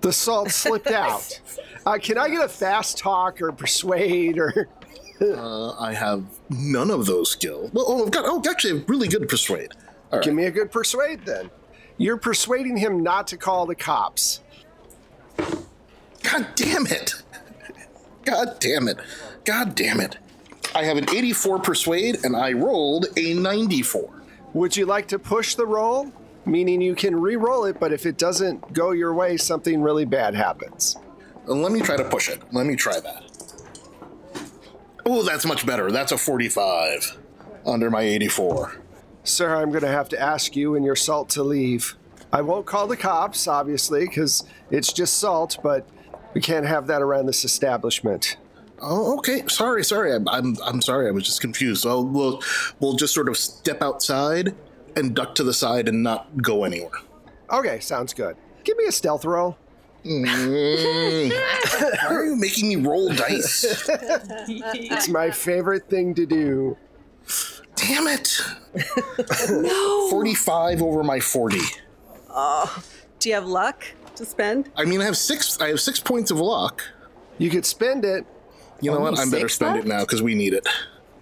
[0.00, 1.40] The salt slipped out.
[1.84, 4.68] Uh, can I get a fast talk or persuade or?
[5.20, 7.72] Uh, I have none of those skills.
[7.72, 9.72] Well, oh, I've got oh, actually, I'm really good persuade.
[10.12, 10.22] Right.
[10.22, 11.50] Give me a good persuade then.
[11.98, 14.40] You're persuading him not to call the cops.
[16.22, 17.14] God damn it!
[18.24, 18.98] God damn it!
[19.44, 20.16] God damn it!
[20.74, 24.22] I have an 84 persuade and I rolled a 94.
[24.54, 26.12] Would you like to push the roll?
[26.46, 30.34] Meaning you can re-roll it, but if it doesn't go your way, something really bad
[30.34, 30.96] happens.
[31.46, 32.40] Let me try to push it.
[32.52, 33.24] Let me try that.
[35.04, 35.90] Oh, that's much better.
[35.90, 37.18] That's a 45
[37.66, 38.80] under my 84.
[39.28, 41.96] Sir, I'm going to have to ask you and your salt to leave.
[42.32, 45.88] I won't call the cops, obviously, because it's just salt, but
[46.34, 48.36] we can't have that around this establishment.
[48.80, 49.44] Oh, okay.
[49.48, 50.14] Sorry, sorry.
[50.14, 51.08] I'm, I'm, I'm sorry.
[51.08, 51.82] I was just confused.
[51.82, 52.42] So we'll,
[52.80, 54.54] we'll just sort of step outside
[54.96, 56.90] and duck to the side and not go anywhere.
[57.50, 58.36] Okay, sounds good.
[58.64, 59.56] Give me a stealth roll.
[60.04, 61.30] Mm.
[62.02, 63.88] Why are you making me roll dice?
[64.48, 66.76] It's my favorite thing to do.
[67.78, 68.40] Damn it!
[69.50, 70.10] no.
[70.10, 71.60] Forty-five over my forty.
[72.30, 72.82] Oh,
[73.18, 73.84] Do you have luck
[74.16, 74.70] to spend?
[74.76, 75.60] I mean, I have six.
[75.60, 76.82] I have six points of luck.
[77.38, 78.26] You could spend it.
[78.80, 79.20] You know Only what?
[79.20, 80.66] I'm better six spend it now because we need it.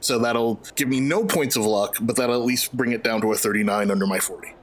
[0.00, 3.20] So that'll give me no points of luck, but that'll at least bring it down
[3.22, 4.54] to a 39 under my 40.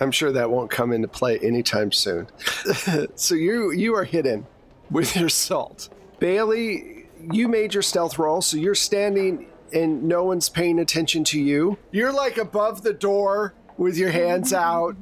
[0.00, 2.28] I'm sure that won't come into play anytime soon.
[3.14, 4.46] so you you are hidden
[4.90, 5.88] with your salt.
[6.18, 11.40] Bailey, you made your stealth roll, so you're standing and no one's paying attention to
[11.40, 11.76] you.
[11.90, 14.96] You're like above the door with your hands out.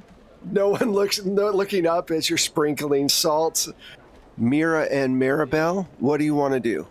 [0.51, 3.69] No one looks no, looking up as you're sprinkling salt.
[4.37, 6.87] Mira and Maribel, what do you want to do?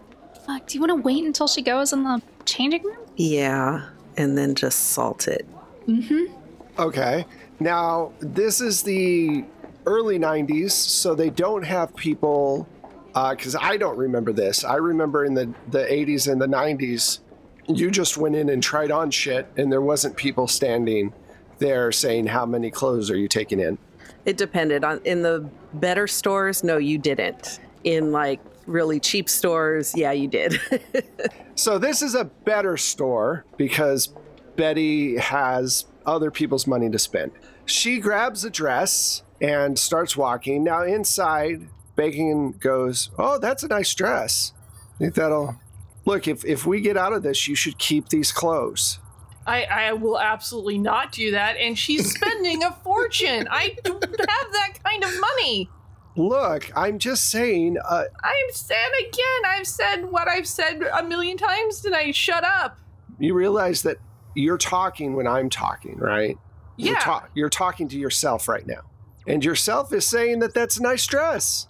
[0.46, 2.98] Fuck, do you want to wait until she goes in the changing room?
[3.18, 5.46] Yeah, and then just salt it.
[5.88, 6.32] Mhm.
[6.80, 7.26] Okay.
[7.60, 9.44] Now, this is the
[9.86, 12.68] early 90s, so they don't have people,
[13.14, 14.64] because I don't remember this.
[14.64, 17.20] I remember in the, the 80s and the 90s,
[17.68, 21.14] you just went in and tried on shit, and there wasn't people standing
[21.60, 23.78] there saying, How many clothes are you taking in?
[24.26, 26.64] It depended on in the better stores.
[26.64, 27.60] No, you didn't.
[27.84, 30.60] In like really cheap stores, yeah, you did.
[31.56, 34.10] So, this is a better store because
[34.56, 37.32] Betty has other people's money to spend.
[37.66, 40.64] She grabs a dress and starts walking.
[40.64, 44.54] Now, inside, Bacon goes, Oh, that's a nice dress.
[44.96, 45.56] I think that'll.
[46.06, 49.00] Look, if, if we get out of this, you should keep these clothes.
[49.46, 51.58] I, I will absolutely not do that.
[51.58, 53.48] And she's spending a fortune.
[53.50, 54.18] I don't have
[54.52, 55.70] that kind of money.
[56.18, 61.38] Look, I'm just saying, uh, I'm said again, I've said what I've said a million
[61.38, 62.16] times tonight.
[62.16, 62.78] Shut up.
[63.18, 63.98] you realize that
[64.36, 66.38] you're talking when I'm talking, right?
[66.78, 67.00] You're, Yeah.
[67.00, 68.82] ta- you're talking to yourself right now.
[69.28, 71.68] And yourself is saying that that's a nice dress.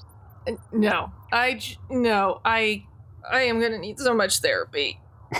[0.71, 2.85] No, I j- no, I
[3.29, 4.99] I am gonna need so much therapy.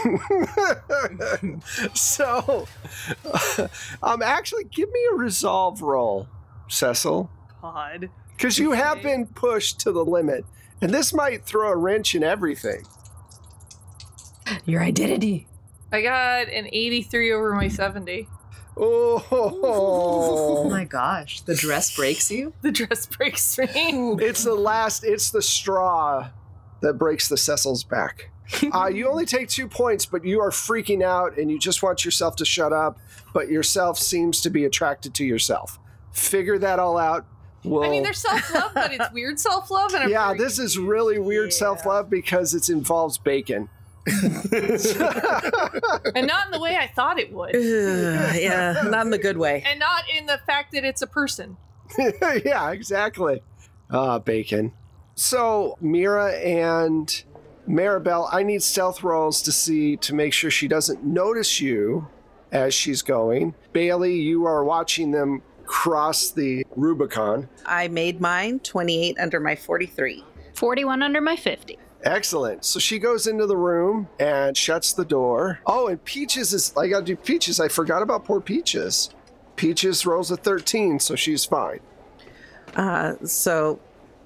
[1.93, 2.67] so,
[4.03, 6.27] um, actually, give me a resolve roll,
[6.69, 7.29] Cecil,
[7.61, 8.09] God.
[8.35, 10.45] because you have been pushed to the limit,
[10.81, 12.83] and this might throw a wrench in everything.
[14.65, 15.47] Your identity.
[15.91, 18.27] I got an 83 over my 70.
[18.77, 21.41] Oh Oh, my gosh.
[21.41, 22.53] The dress breaks you?
[22.61, 23.67] The dress breaks me.
[24.21, 25.03] it's the last.
[25.03, 26.29] It's the straw
[26.81, 28.29] that breaks the Cecil's back.
[28.73, 32.03] Uh, you only take two points, but you are freaking out, and you just want
[32.03, 32.99] yourself to shut up.
[33.33, 35.79] But yourself seems to be attracted to yourself.
[36.11, 37.25] Figure that all out.
[37.63, 39.93] We'll, I mean, there's self love, but it's weird self love.
[39.93, 43.69] And I'm yeah, very this is really weird self love because it involves bacon.
[44.05, 44.51] and
[46.27, 49.63] not in the way I thought it would, Ugh, yeah, not in the good way.
[49.65, 51.55] and not in the fact that it's a person.
[52.43, 53.43] yeah, exactly.
[53.89, 54.73] Ah, bacon.
[55.15, 57.23] So, Mira and
[57.67, 62.07] Maribel, I need stealth rolls to see to make sure she doesn't notice you
[62.51, 63.53] as she's going.
[63.73, 67.47] Bailey, you are watching them cross the Rubicon.
[67.65, 70.23] I made mine 28 under my 43.
[70.53, 71.77] 41 under my 50.
[72.03, 72.65] Excellent.
[72.65, 75.59] So she goes into the room and shuts the door.
[75.65, 77.59] Oh, and Peaches is, I gotta do Peaches.
[77.59, 79.11] I forgot about poor Peaches.
[79.55, 81.79] Peaches rolls a 13, so she's fine.
[82.75, 83.79] Uh, so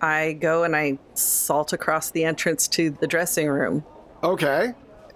[0.05, 3.83] I go and I salt across the entrance to the dressing room.
[4.23, 4.73] Okay.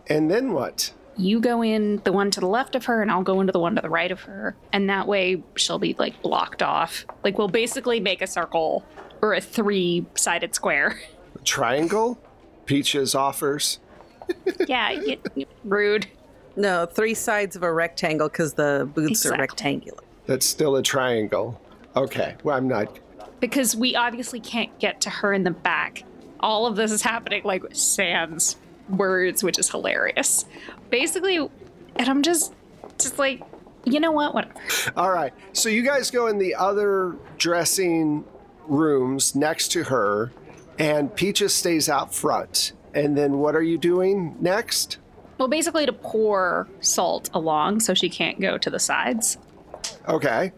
[0.07, 0.91] And then what?
[1.15, 3.59] You go in the one to the left of her, and I'll go into the
[3.59, 4.55] one to the right of her.
[4.73, 7.05] And that way she'll be like blocked off.
[7.23, 8.83] Like we'll basically make a circle
[9.21, 10.99] or a three sided square.
[11.43, 12.17] Triangle?
[12.65, 13.79] Peaches offers.
[14.67, 16.07] yeah, y- y- rude.
[16.55, 19.39] No, three sides of a rectangle because the booths are Exactly.
[19.41, 20.03] rectangular.
[20.25, 21.59] That's still a triangle.
[21.95, 22.35] Okay.
[22.43, 22.99] Well, I'm not.
[23.39, 26.03] Because we obviously can't get to her in the back.
[26.39, 28.57] All of this is happening like sans
[28.89, 30.45] words, which is hilarious.
[30.89, 32.53] Basically, and I'm just,
[32.97, 33.41] just like,
[33.85, 34.33] you know what?
[34.33, 34.53] Whatever.
[34.95, 35.33] All right.
[35.53, 38.25] So you guys go in the other dressing
[38.67, 40.31] rooms next to her,
[40.77, 42.73] and Peaches stays out front.
[42.93, 44.97] And then what are you doing next?
[45.37, 49.37] Well, basically to pour salt along so she can't go to the sides.
[50.07, 50.51] Okay.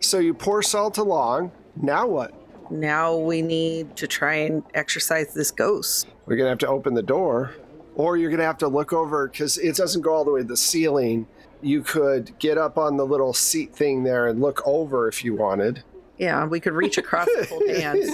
[0.00, 1.50] So you pour salt along.
[1.80, 2.34] Now what?
[2.70, 6.06] Now we need to try and exercise this ghost.
[6.26, 7.54] We're going to have to open the door.
[7.94, 10.40] or you're going to have to look over because it doesn't go all the way
[10.42, 11.26] to the ceiling.
[11.62, 15.34] You could get up on the little seat thing there and look over if you
[15.34, 15.82] wanted.
[16.18, 18.08] Yeah, we could reach across and hold hands.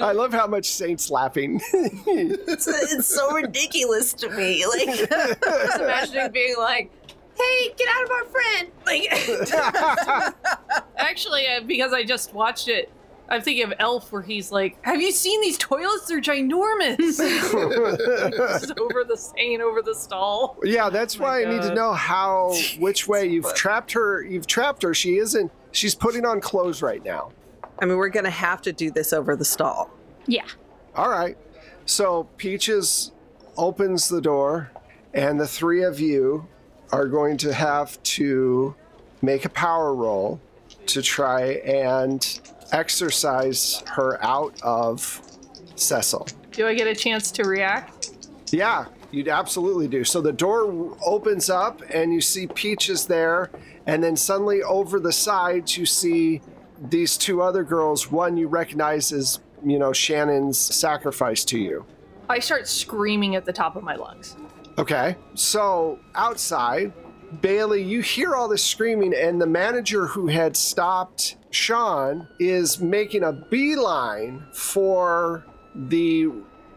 [0.00, 1.60] I love how much Saint's laughing.
[1.72, 4.64] It's, it's so ridiculous to me.
[4.66, 6.90] Like, just imagining being like,
[7.36, 10.34] "Hey, get out of our friend!" Like,
[10.96, 12.90] Actually, uh, because I just watched it,
[13.30, 16.06] I'm thinking of Elf, where he's like, "Have you seen these toilets?
[16.06, 16.98] They're ginormous."
[18.60, 20.56] Just over the hanging over the stall.
[20.64, 24.22] yeah, that's oh my why I need to know how, which way you've trapped her.
[24.22, 24.94] You've trapped her.
[24.94, 25.52] She isn't.
[25.72, 27.32] She's putting on clothes right now.
[27.80, 29.90] I mean, we're going to have to do this over the stall.
[30.26, 30.46] Yeah.
[30.96, 31.36] All right.
[31.84, 33.12] So Peaches
[33.56, 34.70] opens the door,
[35.14, 36.46] and the three of you
[36.92, 38.74] are going to have to
[39.20, 40.40] make a power roll
[40.86, 42.40] to try and
[42.72, 45.22] exercise her out of
[45.76, 46.28] Cecil.
[46.52, 48.10] Do I get a chance to react?
[48.50, 50.04] Yeah, you'd absolutely do.
[50.04, 53.50] So the door opens up, and you see Peaches there,
[53.86, 56.40] and then suddenly over the sides, you see
[56.90, 58.10] these two other girls.
[58.10, 61.84] One you recognize as, you know, Shannon's sacrifice to you.
[62.28, 64.36] I start screaming at the top of my lungs.
[64.78, 65.16] Okay.
[65.34, 66.92] So outside,
[67.40, 73.22] Bailey, you hear all this screaming, and the manager who had stopped Sean is making
[73.24, 76.28] a beeline for the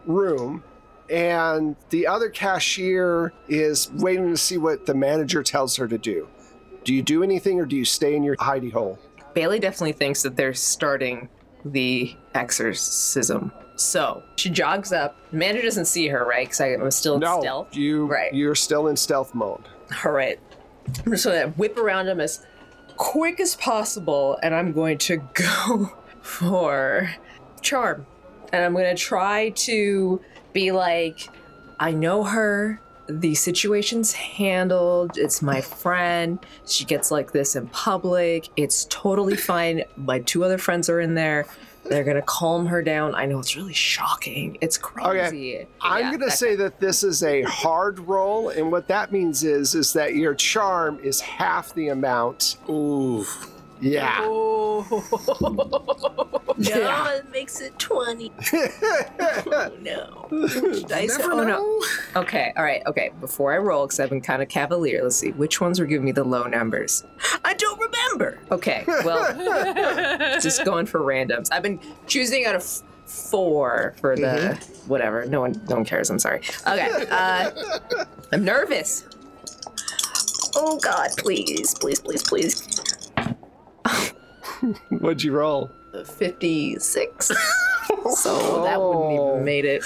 [0.06, 0.62] room.
[1.10, 6.28] And the other cashier is waiting to see what the manager tells her to do.
[6.84, 8.98] Do you do anything or do you stay in your hidey hole?
[9.34, 11.28] Bailey definitely thinks that they're starting
[11.64, 13.52] the exorcism.
[13.76, 15.16] So she jogs up.
[15.32, 16.46] Manager doesn't see her, right?
[16.46, 17.76] Because I'm still in no, stealth.
[17.76, 18.32] you Right.
[18.32, 19.68] you're still in stealth mode.
[20.04, 20.38] All right.
[21.04, 22.44] I'm just gonna whip around him as
[22.96, 27.10] quick as possible, and I'm going to go for
[27.60, 28.06] charm.
[28.52, 30.20] And I'm gonna try to
[30.52, 31.28] be like,
[31.80, 32.80] I know her.
[33.08, 35.18] The situation's handled.
[35.18, 36.38] It's my friend.
[36.66, 38.48] She gets like this in public.
[38.56, 39.82] It's totally fine.
[39.96, 41.46] My two other friends are in there.
[41.92, 43.14] They're gonna calm her down.
[43.14, 44.56] I know it's really shocking.
[44.60, 45.08] It's crazy.
[45.56, 45.66] Okay.
[45.80, 49.44] I'm Yeah, gonna that say that this is a hard roll, and what that means
[49.44, 52.56] is is that your charm is half the amount.
[52.68, 53.24] Ooh.
[53.82, 54.18] Yeah.
[54.20, 54.72] Oh.
[56.58, 57.14] Yeah.
[57.14, 58.30] it makes it 20.
[58.52, 60.28] oh, no.
[60.86, 61.82] Dice Never oh, no.
[62.20, 63.10] Okay, all right, okay.
[63.20, 65.30] Before I roll, because I've been kind of cavalier, let's see.
[65.32, 67.04] Which ones were giving me the low numbers?
[67.44, 68.38] I don't remember.
[68.50, 71.48] Okay, well, just going for randoms.
[71.50, 72.64] I've been choosing out of
[73.06, 74.54] four for the
[74.86, 75.24] whatever.
[75.24, 76.10] No one, no one cares.
[76.10, 76.42] I'm sorry.
[76.66, 77.50] Okay, uh,
[78.30, 79.06] I'm nervous.
[80.54, 82.91] Oh God, please, please, please, please.
[84.90, 85.70] What'd you roll?
[86.04, 87.26] 56.
[88.14, 89.32] so that wouldn't Oh.
[89.34, 89.82] even made it.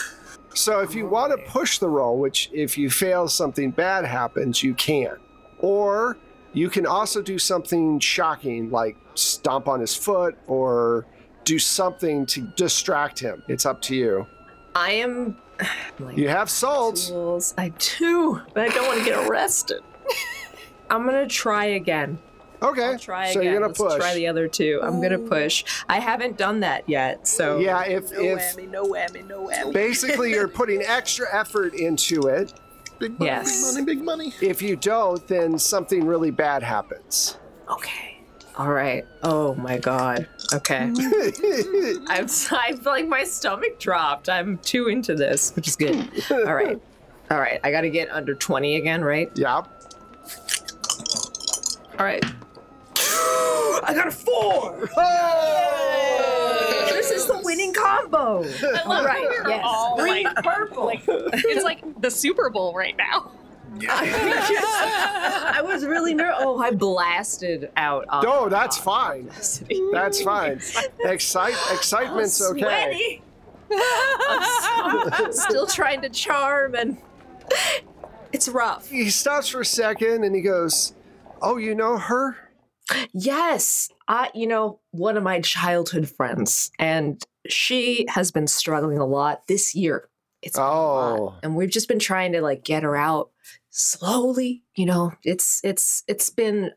[0.54, 4.62] So if you want to push the roll, which if you fail something bad happens,
[4.62, 5.16] you can.
[5.58, 6.16] Or
[6.52, 11.06] you can also do something shocking like stomp on his foot or
[11.44, 13.42] do something to distract him.
[13.48, 14.26] It's up to you.
[14.74, 15.36] I am.
[15.98, 16.96] Like, You have salt.
[16.96, 17.54] tools.
[17.56, 19.80] I do, but I don't want to get arrested.
[20.90, 22.18] I'm gonna try again.
[22.62, 22.84] Okay.
[22.84, 23.52] I'll try so again.
[23.52, 23.96] you're gonna Let's push.
[23.96, 24.80] try the other two.
[24.82, 25.28] I'm gonna oh.
[25.28, 25.64] push.
[25.88, 29.72] I haven't done that yet, so yeah, if No if whammy, no whammy, no whammy.
[29.72, 32.52] basically you're putting extra effort into it.
[32.98, 33.74] Big money, Yes.
[33.74, 34.34] big money, big money.
[34.40, 37.36] If you don't, then something really bad happens.
[37.70, 38.22] Okay.
[38.56, 39.04] All right.
[39.22, 40.26] Oh my god.
[40.54, 40.78] Okay.
[42.08, 42.26] I'm.
[42.26, 44.30] I feel like my stomach dropped.
[44.30, 46.08] I'm too into this, which is good.
[46.30, 46.80] All right.
[47.30, 47.60] All right.
[47.64, 49.30] I got to get under 20 again, right?
[49.34, 49.56] yeah.
[51.98, 52.24] All right.
[53.84, 54.88] I got a four.
[56.92, 58.42] This is the winning combo.
[58.44, 59.24] I love right.
[59.28, 59.62] we're Yes.
[59.64, 60.90] all, Green, like- purple.
[60.92, 63.30] It's like the Super Bowl right now.
[63.88, 66.36] I was really nervous.
[66.40, 68.06] Oh, I blasted out.
[68.08, 69.26] On No, that's fine.
[69.92, 70.60] That's fine.
[71.04, 73.20] Excite excitement's okay.
[73.70, 76.96] I'm so- still trying to charm, and
[78.32, 78.88] it's rough.
[78.88, 80.94] He stops for a second and he goes,
[81.42, 82.36] "Oh, you know her?"
[83.12, 84.30] Yes, I.
[84.34, 89.74] You know, one of my childhood friends, and she has been struggling a lot this
[89.74, 90.08] year.
[90.42, 90.62] It's Oh.
[90.62, 91.38] lot.
[91.42, 93.30] and we've just been trying to like get her out
[93.70, 94.62] slowly.
[94.76, 96.72] You know, it's it's it's been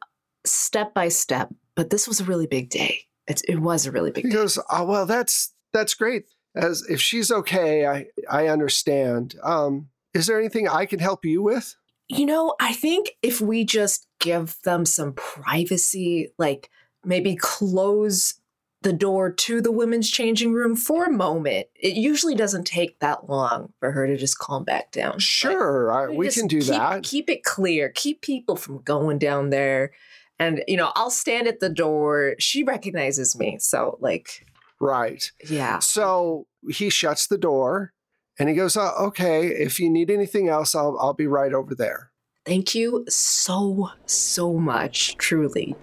[0.46, 3.02] step by step, but this was a really big day.
[3.28, 4.36] It, it was a really big He day.
[4.38, 6.26] goes, "Oh, well, that's that's great.
[6.56, 9.36] As if she's okay, I I understand.
[9.44, 11.76] Um, is there anything I can help you with?"
[12.08, 16.70] You know, I think if we just give them some privacy, like
[17.04, 18.36] maybe close
[18.82, 21.68] the door to the women's changing room for a moment.
[21.76, 25.20] It usually doesn't take that long for her to just calm back down.
[25.20, 27.04] Sure, I, we can do keep, that.
[27.04, 27.92] Keep it clear.
[27.94, 29.92] Keep people from going down there.
[30.40, 32.36] And you know, I'll stand at the door.
[32.40, 34.46] She recognizes me, so like,
[34.80, 35.30] Right.
[35.50, 35.80] yeah.
[35.80, 37.94] So he shuts the door
[38.38, 41.76] and he goes, oh, "Okay, if you need anything else, I'll I'll be right over
[41.76, 42.09] there."
[42.50, 45.16] Thank you so so much.
[45.18, 45.76] Truly.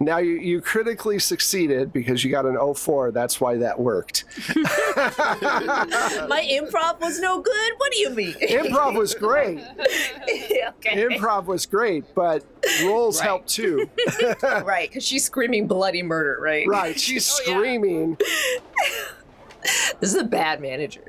[0.00, 3.10] Now you, you critically succeeded because you got an 04.
[3.12, 4.24] That's why that worked.
[4.56, 7.72] My improv was no good.
[7.76, 8.32] What do you mean?
[8.34, 9.58] Improv was great.
[9.78, 10.96] okay.
[11.08, 12.42] Improv was great, but
[12.84, 13.26] rolls Right.
[13.26, 13.88] help too.
[14.42, 16.66] right, because she's screaming bloody murder, right?
[16.66, 16.98] right.
[16.98, 17.54] She's Oh, yeah.
[17.56, 18.18] screaming.
[20.00, 21.04] This is a bad manager.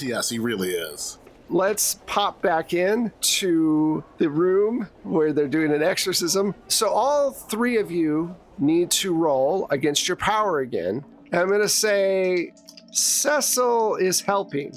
[0.00, 1.18] Yes, he really is.
[1.48, 6.54] Let's pop back in to the room where they're doing an exorcism.
[6.68, 11.04] So all three of you need to roll against your power again.
[11.32, 12.52] I'm going to say
[12.92, 14.72] Cecil is helping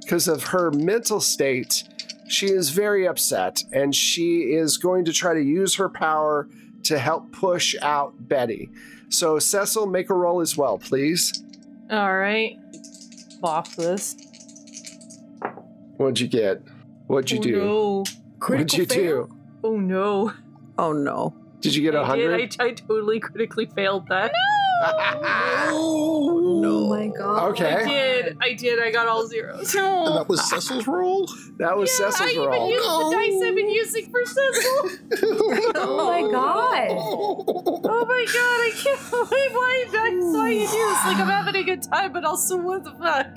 [0.00, 1.84] because of her mental state.
[2.28, 6.48] She is very upset and she is going to try to use her power
[6.84, 8.70] to help push out Betty.
[9.08, 11.44] So Cecil, make a roll as well, please.
[11.90, 12.56] All right.
[13.42, 14.16] Off this.
[15.96, 16.62] What'd you get?
[17.06, 17.56] What'd you oh, do?
[17.56, 18.04] No.
[18.46, 19.36] What'd you do?
[19.62, 20.32] Oh no.
[20.78, 21.34] Oh no.
[21.60, 22.36] Did you get a I hundred?
[22.38, 22.56] did.
[22.60, 24.32] I, I totally critically failed that.
[25.74, 26.88] oh no.
[26.88, 27.50] my god.
[27.50, 27.72] Okay.
[27.74, 27.88] I Okay.
[28.22, 28.36] did.
[28.40, 28.80] I did.
[28.82, 29.74] I got all zeros.
[29.74, 31.26] And that was Cecil's roll?
[31.58, 32.70] That was yeah, Cecil's I even roll.
[32.70, 34.90] used the dice I've been using for Cecil.
[35.74, 36.88] Oh my god.
[36.90, 41.04] Oh my god, I can't believe why I saw you do this.
[41.04, 43.36] Like I'm having a good time, but also what the fuck?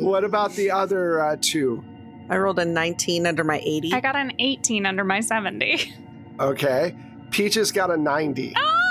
[0.00, 1.84] what about the other uh, two?
[2.30, 3.92] I rolled a 19 under my 80.
[3.92, 5.92] I got an 18 under my 70.
[6.40, 6.96] Okay.
[7.30, 8.54] Peaches got a 90.
[8.56, 8.83] Oh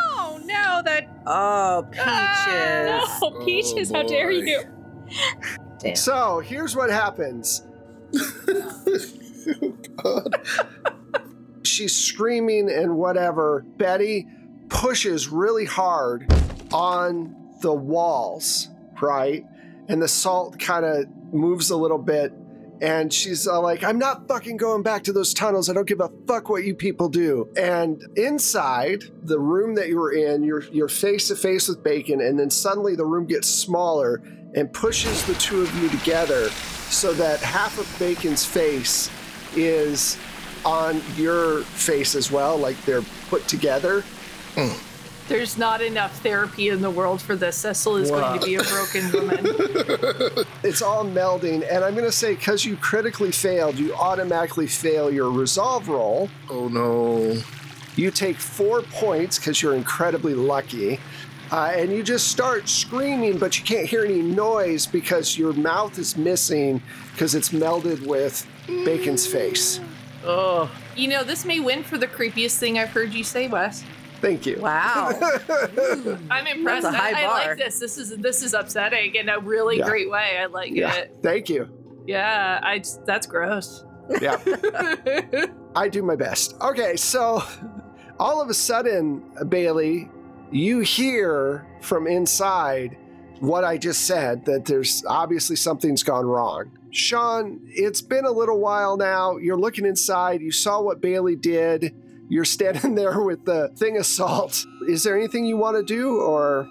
[0.46, 2.06] no, that oh, peaches.
[2.06, 4.38] Ah, no, Peaches, how dare boy.
[4.38, 4.64] you?
[5.80, 5.96] Damn.
[5.96, 7.64] So here's what happens.
[10.04, 10.36] God.
[11.64, 13.66] She's screaming and whatever.
[13.78, 14.28] Betty
[14.70, 16.32] pushes really hard
[16.72, 18.70] on the walls,
[19.02, 19.46] right?
[19.88, 22.34] And the salt kind of moves a little bit.
[22.84, 25.70] And she's uh, like, I'm not fucking going back to those tunnels.
[25.70, 27.48] I don't give a fuck what you people do.
[27.56, 32.20] And inside the room that you were in, you're, you're face to face with Bacon.
[32.20, 34.22] And then suddenly the room gets smaller
[34.54, 36.50] and pushes the two of you together
[36.90, 39.10] so that half of Bacon's face
[39.56, 40.18] is
[40.66, 44.04] on your face as well, like they're put together.
[45.28, 47.56] There's not enough therapy in the world for this.
[47.58, 50.46] Cecil is going to be a broken woman.
[50.64, 55.12] It's all melding, and I'm going to say because you critically failed, you automatically fail
[55.12, 56.30] your resolve roll.
[56.50, 57.42] Oh no.
[57.96, 61.00] You take four points because you're incredibly lucky.
[61.52, 66.00] Uh, and you just start screaming, but you can't hear any noise because your mouth
[66.00, 69.80] is missing because it's melded with Bacon's face.
[70.26, 70.72] Oh.
[70.96, 73.84] You know, this may win for the creepiest thing I've heard you say, Wes.
[74.24, 74.58] Thank you.
[74.62, 75.10] Wow.
[76.32, 76.84] I'm impressed.
[76.84, 77.78] That's a high I, I like this.
[77.78, 79.86] This is this is upsetting in a really Yeah.
[79.90, 80.38] great way.
[80.40, 80.94] I like Yeah.
[80.96, 81.18] it.
[81.22, 81.70] Thank you.
[82.08, 83.84] Yeah, I just, that's gross.
[84.22, 84.38] Yeah.
[85.76, 86.56] I do my best.
[86.62, 87.44] Okay, so
[88.20, 90.10] all of a sudden, Bailey,
[90.52, 92.98] you hear from inside
[93.40, 96.78] what I just said that there's obviously something's gone wrong.
[96.92, 99.36] Sean, it's been a little while now.
[99.38, 100.42] You're looking inside.
[100.42, 101.94] You saw what Bailey did.
[102.34, 104.66] You're standing there with the thing of salt.
[104.88, 106.68] Is there anything you want to do or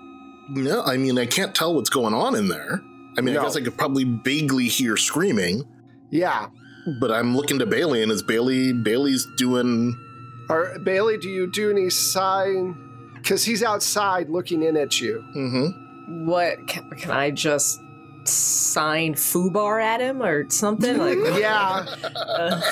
[0.48, 2.82] No, I mean, I can't tell what's going on in there.
[3.16, 3.40] I mean, No.
[3.40, 5.62] I guess I could probably vaguely hear screaming,
[6.10, 6.48] yeah.
[6.98, 9.96] but I'm looking to Bailey, and is Bailey Bailey's doing?
[10.48, 15.22] Or Bailey, do you do any sign cuz he's outside looking in at you.
[15.36, 16.26] Mm-hmm.
[16.26, 17.78] What can, can I just
[18.24, 20.98] sign FUBAR at him or something?
[20.98, 21.84] Like Yeah.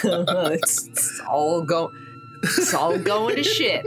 [0.03, 1.93] it's, it's all go
[2.43, 3.84] it's all going to shit.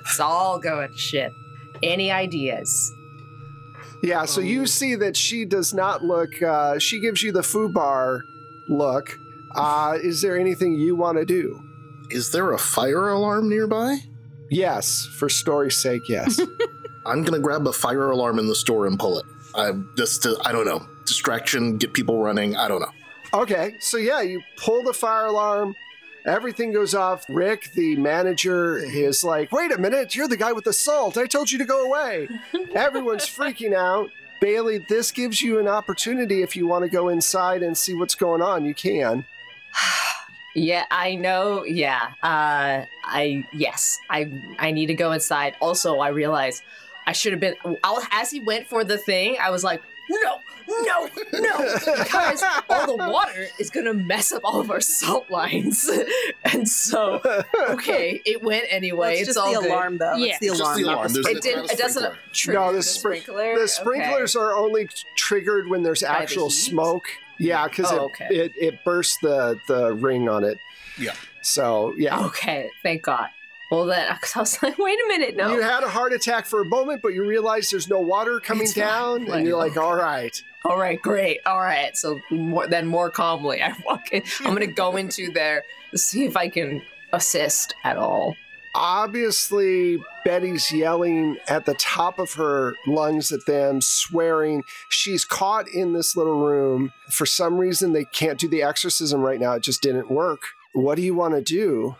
[0.00, 1.32] It's all going to shit.
[1.82, 2.92] Any ideas?
[4.02, 8.20] Yeah, so you see that she does not look, uh, she gives you the FUBAR
[8.68, 9.18] look.
[9.54, 11.60] Uh, is there anything you want to do?
[12.10, 13.98] Is there a fire alarm nearby?
[14.50, 16.40] Yes, for story's sake, yes.
[17.06, 19.24] I'm gonna grab a fire alarm in the store and pull it.
[19.54, 22.54] I just to, I don't know distraction, get people running.
[22.54, 22.92] I don't know.
[23.42, 25.74] okay, so yeah, you pull the fire alarm,
[26.28, 27.24] everything goes off.
[27.28, 31.16] Rick, the manager, is like, wait a minute, you're the guy with the salt.
[31.16, 32.28] I told you to go away.
[32.74, 34.10] Everyone's freaking out.
[34.40, 38.14] Bailey, this gives you an opportunity if you want to go inside and see what's
[38.14, 38.64] going on.
[38.64, 39.24] You can.
[40.54, 41.64] Yeah, I know.
[41.64, 42.00] Yeah.
[42.20, 44.00] Uh I yes.
[44.10, 45.54] I I need to go inside.
[45.60, 46.62] Also, I realize
[47.06, 47.54] I should have been
[47.84, 50.40] I'll, as he went for the thing, I was like, "No.
[50.68, 51.08] No.
[51.32, 55.88] No." Because all the water is going to mess up all of our salt lines.
[56.44, 57.20] and so,
[57.70, 58.98] okay, it went anyway.
[58.98, 59.70] Well, it's, just all the good.
[59.70, 60.14] alarm, though.
[60.16, 60.26] Yeah.
[60.32, 60.82] It's the It's just alarm.
[60.82, 61.12] the alarm.
[61.12, 63.58] the It did not it doesn't trigger No, the the sprinkler.
[63.58, 66.54] The sprinklers are only triggered when there's By the actual heat?
[66.54, 67.04] smoke.
[67.38, 68.26] Yeah, because Oh, it, okay.
[68.30, 70.58] it it bursts the the ring on it.
[70.98, 71.14] Yeah.
[71.42, 73.28] So yeah, Okay, thank God.
[73.70, 75.52] Well, that because I was like, wait a minute, no.
[75.52, 78.64] you had a heart attack for a moment, but you realize there's no water coming
[78.64, 80.42] It's down, and you're like, all right.
[80.64, 81.40] All right, great.
[81.46, 81.96] All right.
[81.96, 84.22] So more, then more calmly, I walk in.
[84.40, 88.34] I'm going to go into there to see if I can assist at all.
[88.74, 94.62] Obviously, Betty's yelling at the top of her lungs at them, swearing.
[94.88, 96.92] She's caught in this little room.
[97.10, 99.54] For some reason, they can't do the exorcism right now.
[99.54, 100.42] It just didn't work.
[100.74, 101.96] What do you want to do?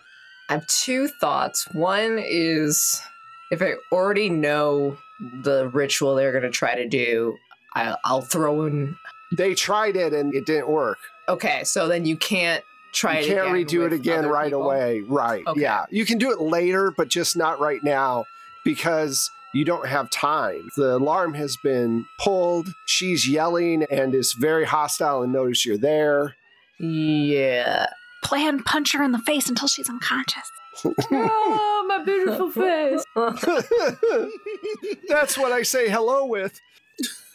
[0.49, 1.69] I have two thoughts.
[1.73, 3.03] One is
[3.51, 4.97] if I already know
[5.43, 7.37] the ritual they're going to try to do,
[7.75, 8.97] I, I'll throw in.
[9.33, 10.99] They tried it and it didn't work.
[11.29, 13.27] Okay, so then you can't try it.
[13.27, 14.65] you it can't redo it again right people?
[14.65, 15.01] away.
[15.01, 15.47] Right.
[15.47, 15.61] Okay.
[15.61, 15.85] Yeah.
[15.91, 18.25] You can do it later, but just not right now
[18.65, 20.69] because you don't have time.
[20.77, 22.69] The alarm has been pulled.
[22.87, 26.37] She's yelling and is very hostile and notice you're there.
[26.79, 27.87] Yeah.
[28.29, 30.51] Plan punch her in the face until she's unconscious.
[30.85, 33.03] oh, my beautiful face.
[35.09, 36.61] That's what I say hello with.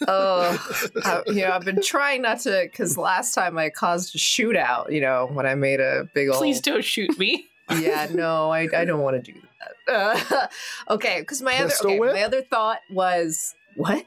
[0.07, 0.55] Oh,
[1.03, 4.91] I, you know, I've been trying not to because last time I caused a shootout.
[4.91, 6.37] You know, when I made a big old.
[6.37, 7.47] Please don't shoot me.
[7.71, 9.39] Yeah, no, I, I don't want to do
[9.87, 10.21] that.
[10.29, 10.47] Uh,
[10.93, 12.13] okay, because my other okay, whip?
[12.13, 14.05] my other thought was what What?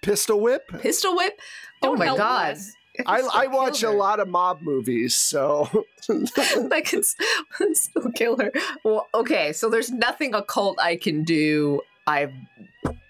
[0.00, 0.66] Pistol whip.
[0.80, 1.38] pistol whip.
[1.82, 2.52] oh Don't my god.
[2.52, 2.72] us.
[3.06, 5.68] I, I watch a lot of mob movies, so
[6.10, 7.16] I could s-
[7.72, 8.52] still kill her.
[8.84, 11.82] Well, okay, so there's nothing occult I can do.
[12.06, 12.32] I,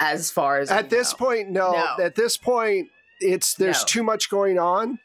[0.01, 1.27] as far as at we this know.
[1.27, 1.73] point, no.
[1.73, 2.05] No.
[2.05, 2.89] At this point,
[3.21, 3.87] it's there's No.
[3.87, 4.99] too much going on,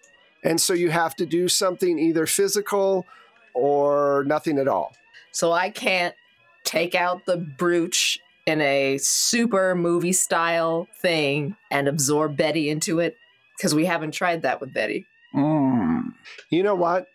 [0.44, 3.06] and so you have to do something either physical
[3.54, 4.96] or nothing at all.
[5.34, 6.16] So I can't
[6.64, 13.18] take out the brooch in a super movie style thing and absorb Betty into it
[13.62, 15.06] because we haven't tried that with Betty.
[15.34, 17.06] You know what?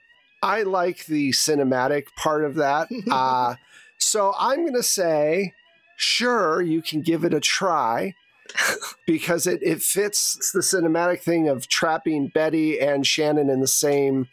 [0.44, 2.88] I like the cinematic part of that.
[3.11, 3.57] uh,
[3.99, 5.55] so I'm going to say,
[5.97, 8.14] sure, you can give it a try
[9.07, 14.28] because it, it fits the cinematic thing of trapping Betty and Shannon in the same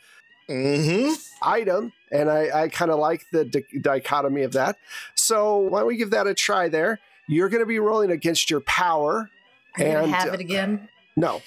[0.50, 1.14] Mm-hmm.
[1.42, 1.94] item.
[2.12, 4.76] And I, I kind of like the di- dichotomy of that.
[5.16, 7.00] So why don't we give that a try there?
[7.30, 9.30] You're going to be rolling against your power.
[9.78, 10.90] Can I And have it again?
[11.16, 11.42] No,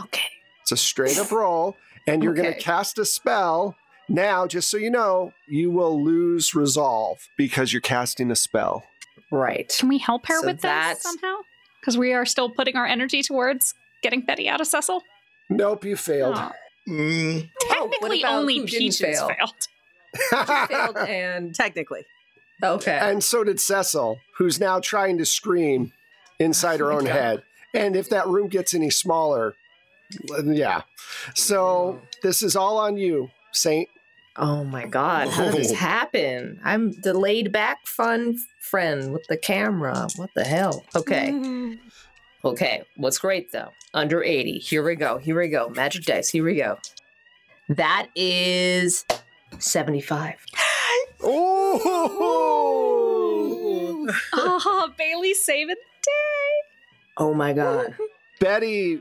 [0.00, 0.22] Okay.
[0.62, 3.76] it's a straight up roll, and you're going to cast a spell.
[4.08, 8.84] Now, just so you know, you will lose resolve because you're casting a spell.
[9.32, 9.72] Right.
[9.78, 11.38] Can we help her So with that this somehow?
[11.80, 15.02] Because we are still putting our energy towards getting Betty out of Cecil.
[15.50, 16.36] Nope, you failed.
[16.36, 16.52] Aw.
[16.88, 19.28] Mm, Oh, Technically, about only who Peaches fail?
[19.28, 20.68] failed.
[20.68, 22.04] Failed and Technically.
[22.62, 22.98] okay.
[23.02, 25.92] and so did Cecil, who's now trying to scream
[26.38, 27.42] inside her Oh own head.
[27.76, 29.54] And if that room gets any smaller,
[30.44, 30.82] yeah.
[31.34, 33.88] So this is all on you, Saint.
[34.36, 36.60] Oh my god, how did this happen?
[36.64, 40.08] I'm the laid back fun friend with the camera.
[40.16, 40.84] What the hell?
[40.94, 41.76] Okay.
[42.44, 43.70] Okay, what's great though?
[43.92, 44.58] Under 80.
[44.58, 45.18] Here we go.
[45.18, 45.68] Here we go.
[45.70, 46.28] Magic dice.
[46.28, 46.78] Here we go.
[47.68, 49.04] That is
[49.58, 50.34] 75.
[51.24, 51.76] Oh!
[54.32, 56.55] oh, Bailey saving the day.
[57.16, 57.94] Oh my god.
[58.40, 59.00] Betty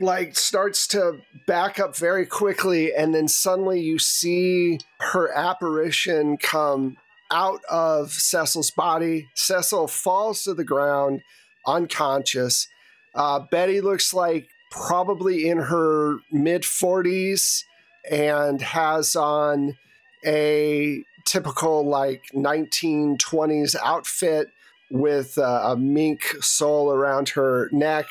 [0.00, 6.96] like starts to back up very quickly and then suddenly you see her apparition come
[7.30, 9.28] out of Cecil's body.
[9.34, 11.22] Cecil falls to the ground
[11.66, 12.68] unconscious.
[13.14, 17.62] Uh, Betty looks like probably in her mid 40s
[18.10, 19.76] and has on
[20.26, 24.48] a typical like 1920s outfit
[24.94, 28.06] with uh, a mink soul around her neck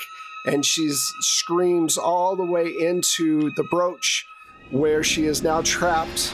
[0.45, 0.89] and she
[1.21, 4.25] screams all the way into the brooch
[4.69, 6.33] where she is now trapped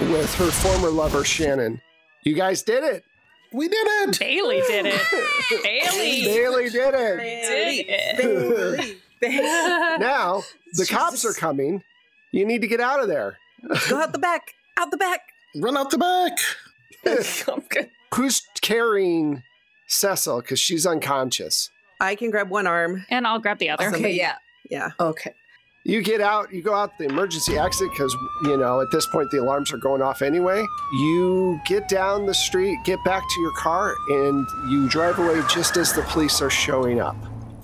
[0.00, 1.80] with her former lover shannon
[2.24, 3.04] you guys did it
[3.52, 4.18] we did it.
[4.18, 5.02] Bailey did it.
[5.64, 7.16] Bailey bailey did it
[8.16, 8.96] did it.
[9.20, 9.98] Bailey.
[9.98, 10.42] now
[10.74, 11.82] the cops are coming
[12.32, 13.36] you need to get out of there
[13.88, 14.54] Go out the back.
[14.78, 15.20] Out the back.
[15.56, 16.38] Run out the back.
[17.48, 17.90] I'm good.
[18.14, 19.42] who's carrying
[19.90, 21.70] cecil because she's unconscious
[22.00, 23.04] I can grab one arm.
[23.10, 23.88] And I'll grab the other.
[23.88, 24.36] Okay, yeah.
[24.70, 24.90] Yeah.
[24.98, 25.34] Okay.
[25.84, 28.14] You get out, you go out the emergency exit because,
[28.44, 30.64] you know, at this point the alarms are going off anyway.
[30.94, 35.76] You get down the street, get back to your car, and you drive away just
[35.76, 37.16] as the police are showing up.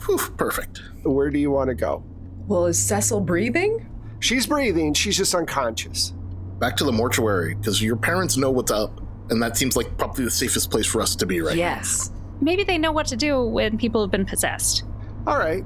[0.06, 0.80] Whew, perfect.
[1.02, 2.04] Where do you want to go?
[2.46, 3.86] Well, is Cecil breathing?
[4.20, 6.14] She's breathing, she's just unconscious.
[6.58, 8.98] Back to the mortuary because your parents know what's up,
[9.30, 11.76] and that seems like probably the safest place for us to be right now.
[11.76, 12.10] yes.
[12.40, 14.84] Maybe they know what to do when people have been possessed.
[15.26, 15.64] All right.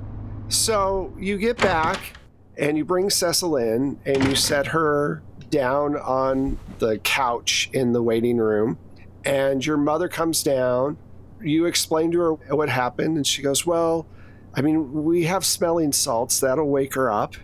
[0.49, 2.15] So you get back
[2.57, 8.03] and you bring Cecil in and you set her down on the couch in the
[8.03, 8.79] waiting room.
[9.25, 10.97] And your mother comes down.
[11.43, 14.07] You explain to her what happened, and she goes, Well,
[14.55, 16.41] I mean, we have smelling salts.
[16.41, 17.35] That'll wake her up.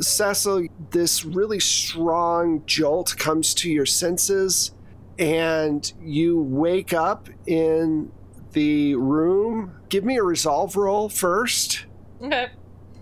[0.00, 4.72] Cecil, this really strong jolt comes to your senses,
[5.18, 8.12] and you wake up in
[8.56, 9.70] the room.
[9.90, 11.84] Give me a resolve roll first.
[12.22, 12.48] Okay.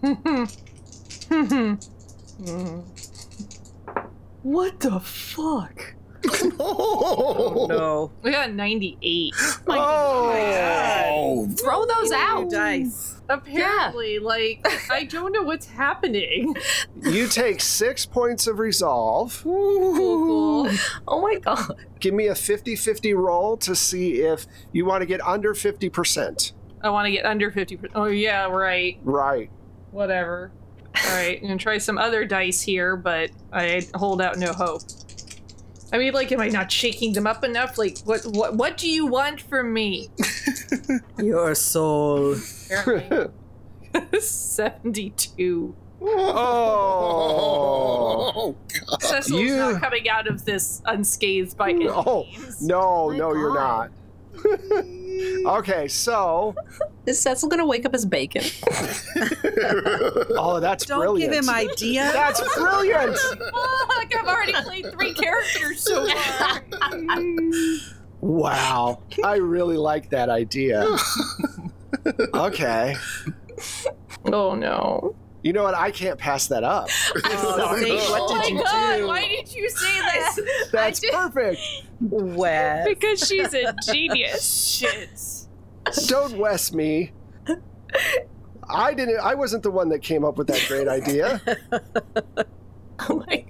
[4.42, 5.94] what the fuck?
[6.58, 8.10] oh, No.
[8.22, 9.32] We got 98.
[9.68, 12.50] Oh, Throw those out.
[12.50, 13.03] Dice.
[13.28, 16.56] Apparently, like, I don't know what's happening.
[17.02, 19.40] You take six points of resolve.
[19.42, 20.70] Cool, cool.
[21.06, 21.76] Oh my god.
[22.00, 26.52] Give me a 50 50 roll to see if you want to get under 50%.
[26.82, 27.90] I want to get under 50%.
[27.94, 28.98] Oh, yeah, right.
[29.02, 29.50] Right.
[29.90, 30.50] Whatever.
[30.80, 34.82] All right, I'm gonna try some other dice here, but I hold out no hope.
[35.92, 37.78] I mean, like, am I not shaking them up enough?
[37.78, 40.08] Like, what, what, what do you want from me?
[41.18, 42.36] Your soul.
[42.70, 43.28] Apparently.
[44.20, 45.74] 72.
[47.26, 48.54] Oh.
[48.90, 49.02] God.
[49.02, 52.60] Cecil's You- not coming out of this unscathed by any Oh, means.
[52.62, 53.90] no, oh My no, you're not.
[53.90, 53.92] God.
[55.58, 56.54] okay, so.
[57.06, 58.42] Is Cecil gonna wake up as bacon?
[60.36, 61.32] Oh, that's Don't brilliant.
[61.32, 62.12] give him ideas.
[62.12, 63.16] That's brilliant.
[63.16, 66.60] Fuck, I've already played three characters so far.
[68.20, 69.02] Wow.
[69.22, 70.84] I really like that idea.
[72.34, 72.96] Okay.
[74.32, 75.14] oh no.
[75.42, 75.74] You know what?
[75.74, 76.88] I can't pass that up.
[77.26, 79.06] Oh, Saint, what Oh did my you god, do?
[79.06, 80.36] why did you say that?
[80.72, 81.60] That's did- perfect.
[82.00, 82.86] Wes.
[82.88, 84.78] Because she's a genius.
[84.80, 85.10] Shit.
[86.08, 87.12] Don't west me.
[88.68, 89.20] I didn't.
[89.20, 91.40] I wasn't the one that came up with that great idea.
[93.00, 93.44] oh my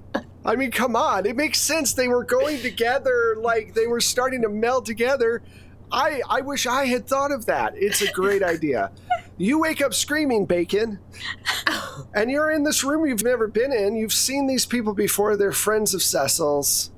[0.44, 1.24] I mean, come on.
[1.26, 1.94] It makes sense.
[1.94, 5.42] They were going together, like they were starting to meld together.
[5.92, 7.74] I I wish I had thought of that.
[7.76, 8.90] It's a great idea.
[9.36, 10.98] You wake up screaming, Bacon,
[12.14, 13.96] and you're in this room you've never been in.
[13.96, 15.36] You've seen these people before.
[15.36, 16.90] They're friends of Cecil's.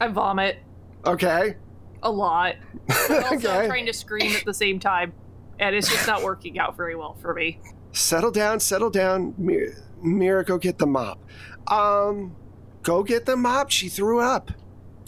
[0.00, 0.58] I vomit
[1.06, 1.56] Okay.
[2.02, 2.56] a lot.
[2.88, 3.66] Also okay.
[3.66, 5.12] trying to scream at the same time.
[5.58, 7.60] And it's just not working out very well for me.
[7.92, 9.34] Settle down, settle down.
[9.36, 11.22] Mir- Mira, go get the mop.
[11.68, 12.34] Um,
[12.82, 13.70] go get the mop.
[13.70, 14.52] She threw up.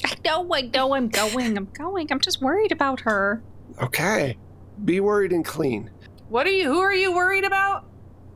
[0.04, 2.08] I know, I know, I'm going, I'm going.
[2.10, 3.42] I'm just worried about her.
[3.80, 4.36] Okay.
[4.84, 5.90] Be worried and clean.
[6.28, 7.84] What are you who are you worried about?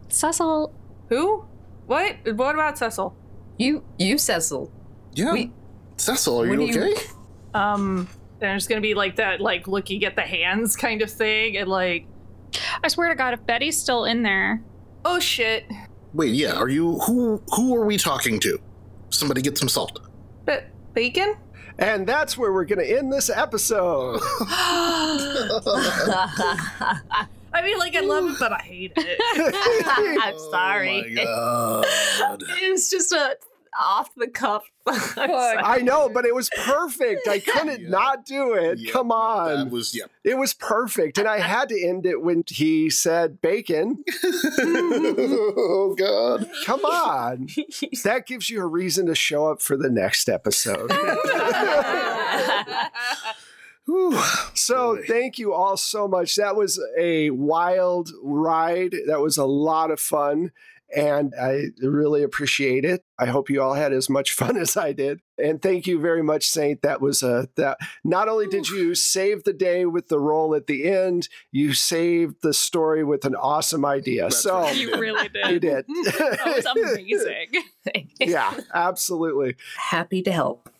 [0.08, 0.72] Cecil,
[1.08, 1.44] Who?
[1.86, 2.16] What?
[2.34, 3.16] What about Cecil?
[3.58, 4.70] You you Cecil.
[5.14, 5.32] Yeah.
[5.32, 5.52] We-
[5.96, 7.02] Cecil, are you do you- okay?
[7.54, 8.08] Um
[8.38, 12.06] there's gonna be like that like looking at the hands kind of thing and like
[12.84, 14.62] I swear to God, if Betty's still in there,
[15.04, 15.64] oh shit.
[16.12, 16.54] Wait, yeah.
[16.54, 17.42] Are you who?
[17.54, 18.58] Who are we talking to?
[19.10, 20.00] Somebody get some salt.
[20.44, 20.64] But
[20.94, 21.34] bacon?
[21.78, 24.20] And that's where we're going to end this episode.
[27.56, 29.18] I mean like I love it, but I hate it.
[30.22, 31.16] I'm sorry.
[31.26, 32.42] Oh my god.
[32.60, 33.36] It's just a
[33.80, 34.64] off the cuff.
[34.86, 35.58] I'm sorry.
[35.58, 37.26] I know, but it was perfect.
[37.28, 37.88] I couldn't Yeah.
[37.88, 38.78] not do it.
[38.78, 39.70] Yep, Come That on.
[39.70, 40.04] was yeah.
[40.24, 41.18] It was perfect.
[41.18, 44.04] And I had to end it when he said bacon.
[44.58, 46.50] oh god.
[46.64, 47.48] Come on.
[48.04, 50.90] That gives you a reason to show up for the next episode.
[53.86, 54.18] Whew.
[54.54, 55.02] So Boy.
[55.06, 56.34] thank you all so much.
[56.36, 58.94] That was a wild ride.
[59.06, 60.50] That was a lot of fun.
[60.94, 63.04] And I really appreciate it.
[63.18, 65.20] I hope you all had as much fun as I did.
[65.42, 66.82] And thank you very much, Saint.
[66.82, 70.66] That was a that not only did you save the day with the roll at
[70.66, 74.22] the end, you saved the story with an awesome idea.
[74.22, 74.76] That's so right.
[74.76, 75.46] you really did.
[75.50, 75.86] you did.
[75.86, 76.14] did.
[76.16, 77.48] That was amazing.
[78.20, 79.56] yeah, absolutely.
[79.76, 80.70] Happy to help.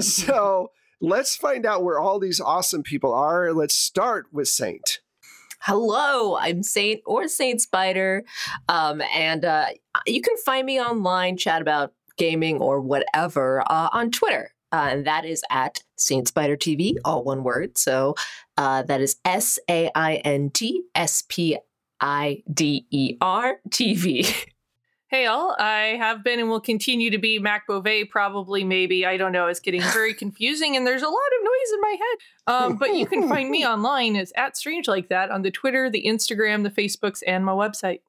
[0.00, 3.52] so let's find out where all these awesome people are.
[3.52, 5.00] Let's start with Saint.
[5.66, 8.22] Hello, I'm Saint or Saint Spider,
[8.68, 9.68] um, and uh,
[10.06, 15.06] you can find me online, chat about gaming or whatever uh, on Twitter, uh, and
[15.06, 17.78] that is at Saint Spider TV, all one word.
[17.78, 18.14] So
[18.58, 21.56] uh, that is S A I N T S P
[21.98, 24.46] I D E R TV.
[25.14, 25.54] Hey, all.
[25.60, 29.06] I have been and will continue to be Mac Beauvais, probably, maybe.
[29.06, 29.46] I don't know.
[29.46, 32.18] It's getting very confusing and there's a lot of noise in my head.
[32.52, 35.88] Um, but you can find me online as at Strange Like That on the Twitter,
[35.88, 38.00] the Instagram, the Facebooks, and my website.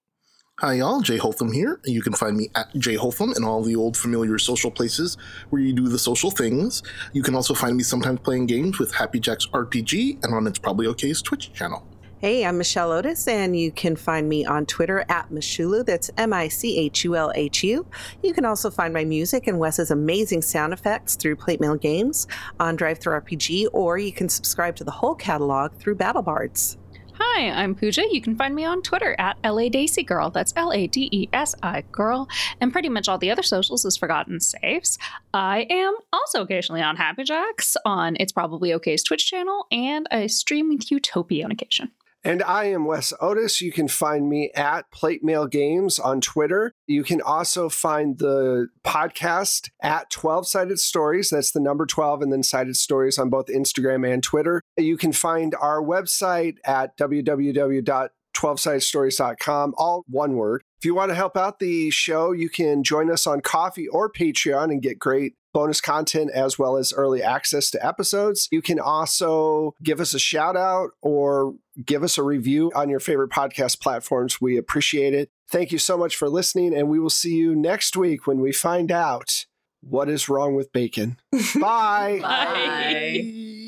[0.61, 0.99] Hi, y'all.
[1.01, 1.79] Jay Holtham here.
[1.85, 5.15] You can find me at Jay Holtham in all the old familiar social places
[5.51, 6.81] where you do the social things.
[7.13, 10.57] You can also find me sometimes playing games with Happy Jacks RPG and on It's
[10.57, 11.87] Probably Okay's Twitch channel.
[12.19, 15.85] Hey, I'm Michelle Otis, and you can find me on Twitter at Michulhu.
[15.85, 17.85] That's M I C H U L H U.
[18.23, 22.25] You can also find my music and Wes's amazing sound effects through Plate Mail Games
[22.57, 26.77] on DriveThruRPG, or you can subscribe to the whole catalog through BattleBards.
[27.15, 28.03] Hi, I'm Pooja.
[28.09, 30.29] You can find me on Twitter at La Desi Girl.
[30.29, 32.29] That's L A D E S I Girl.
[32.61, 34.97] And pretty much all the other socials is Forgotten Saves.
[35.33, 40.27] I am also occasionally on Happy Jacks on It's Probably OK's Twitch channel, and I
[40.27, 41.91] stream with Utopia on occasion.
[42.25, 43.61] And I am Wes Otis.
[43.61, 46.71] You can find me at Plate Mail Games on Twitter.
[46.87, 51.29] You can also find the podcast at 12 Sided Stories.
[51.29, 54.63] That's the number 12 and then Sided Stories on both Instagram and Twitter.
[54.75, 60.63] You can find our website at www.12sidedstories.com, all one word.
[60.79, 64.11] If you want to help out the show, you can join us on Ko-fi or
[64.11, 68.49] Patreon and get great bonus content as well as early access to episodes.
[68.51, 72.99] You can also give us a shout out or give us a review on your
[72.99, 74.41] favorite podcast platforms.
[74.41, 75.29] We appreciate it.
[75.49, 78.51] Thank you so much for listening, and we will see you next week when we
[78.51, 79.45] find out
[79.79, 81.17] what is wrong with bacon.
[81.55, 82.19] Bye.
[82.21, 83.61] Bye.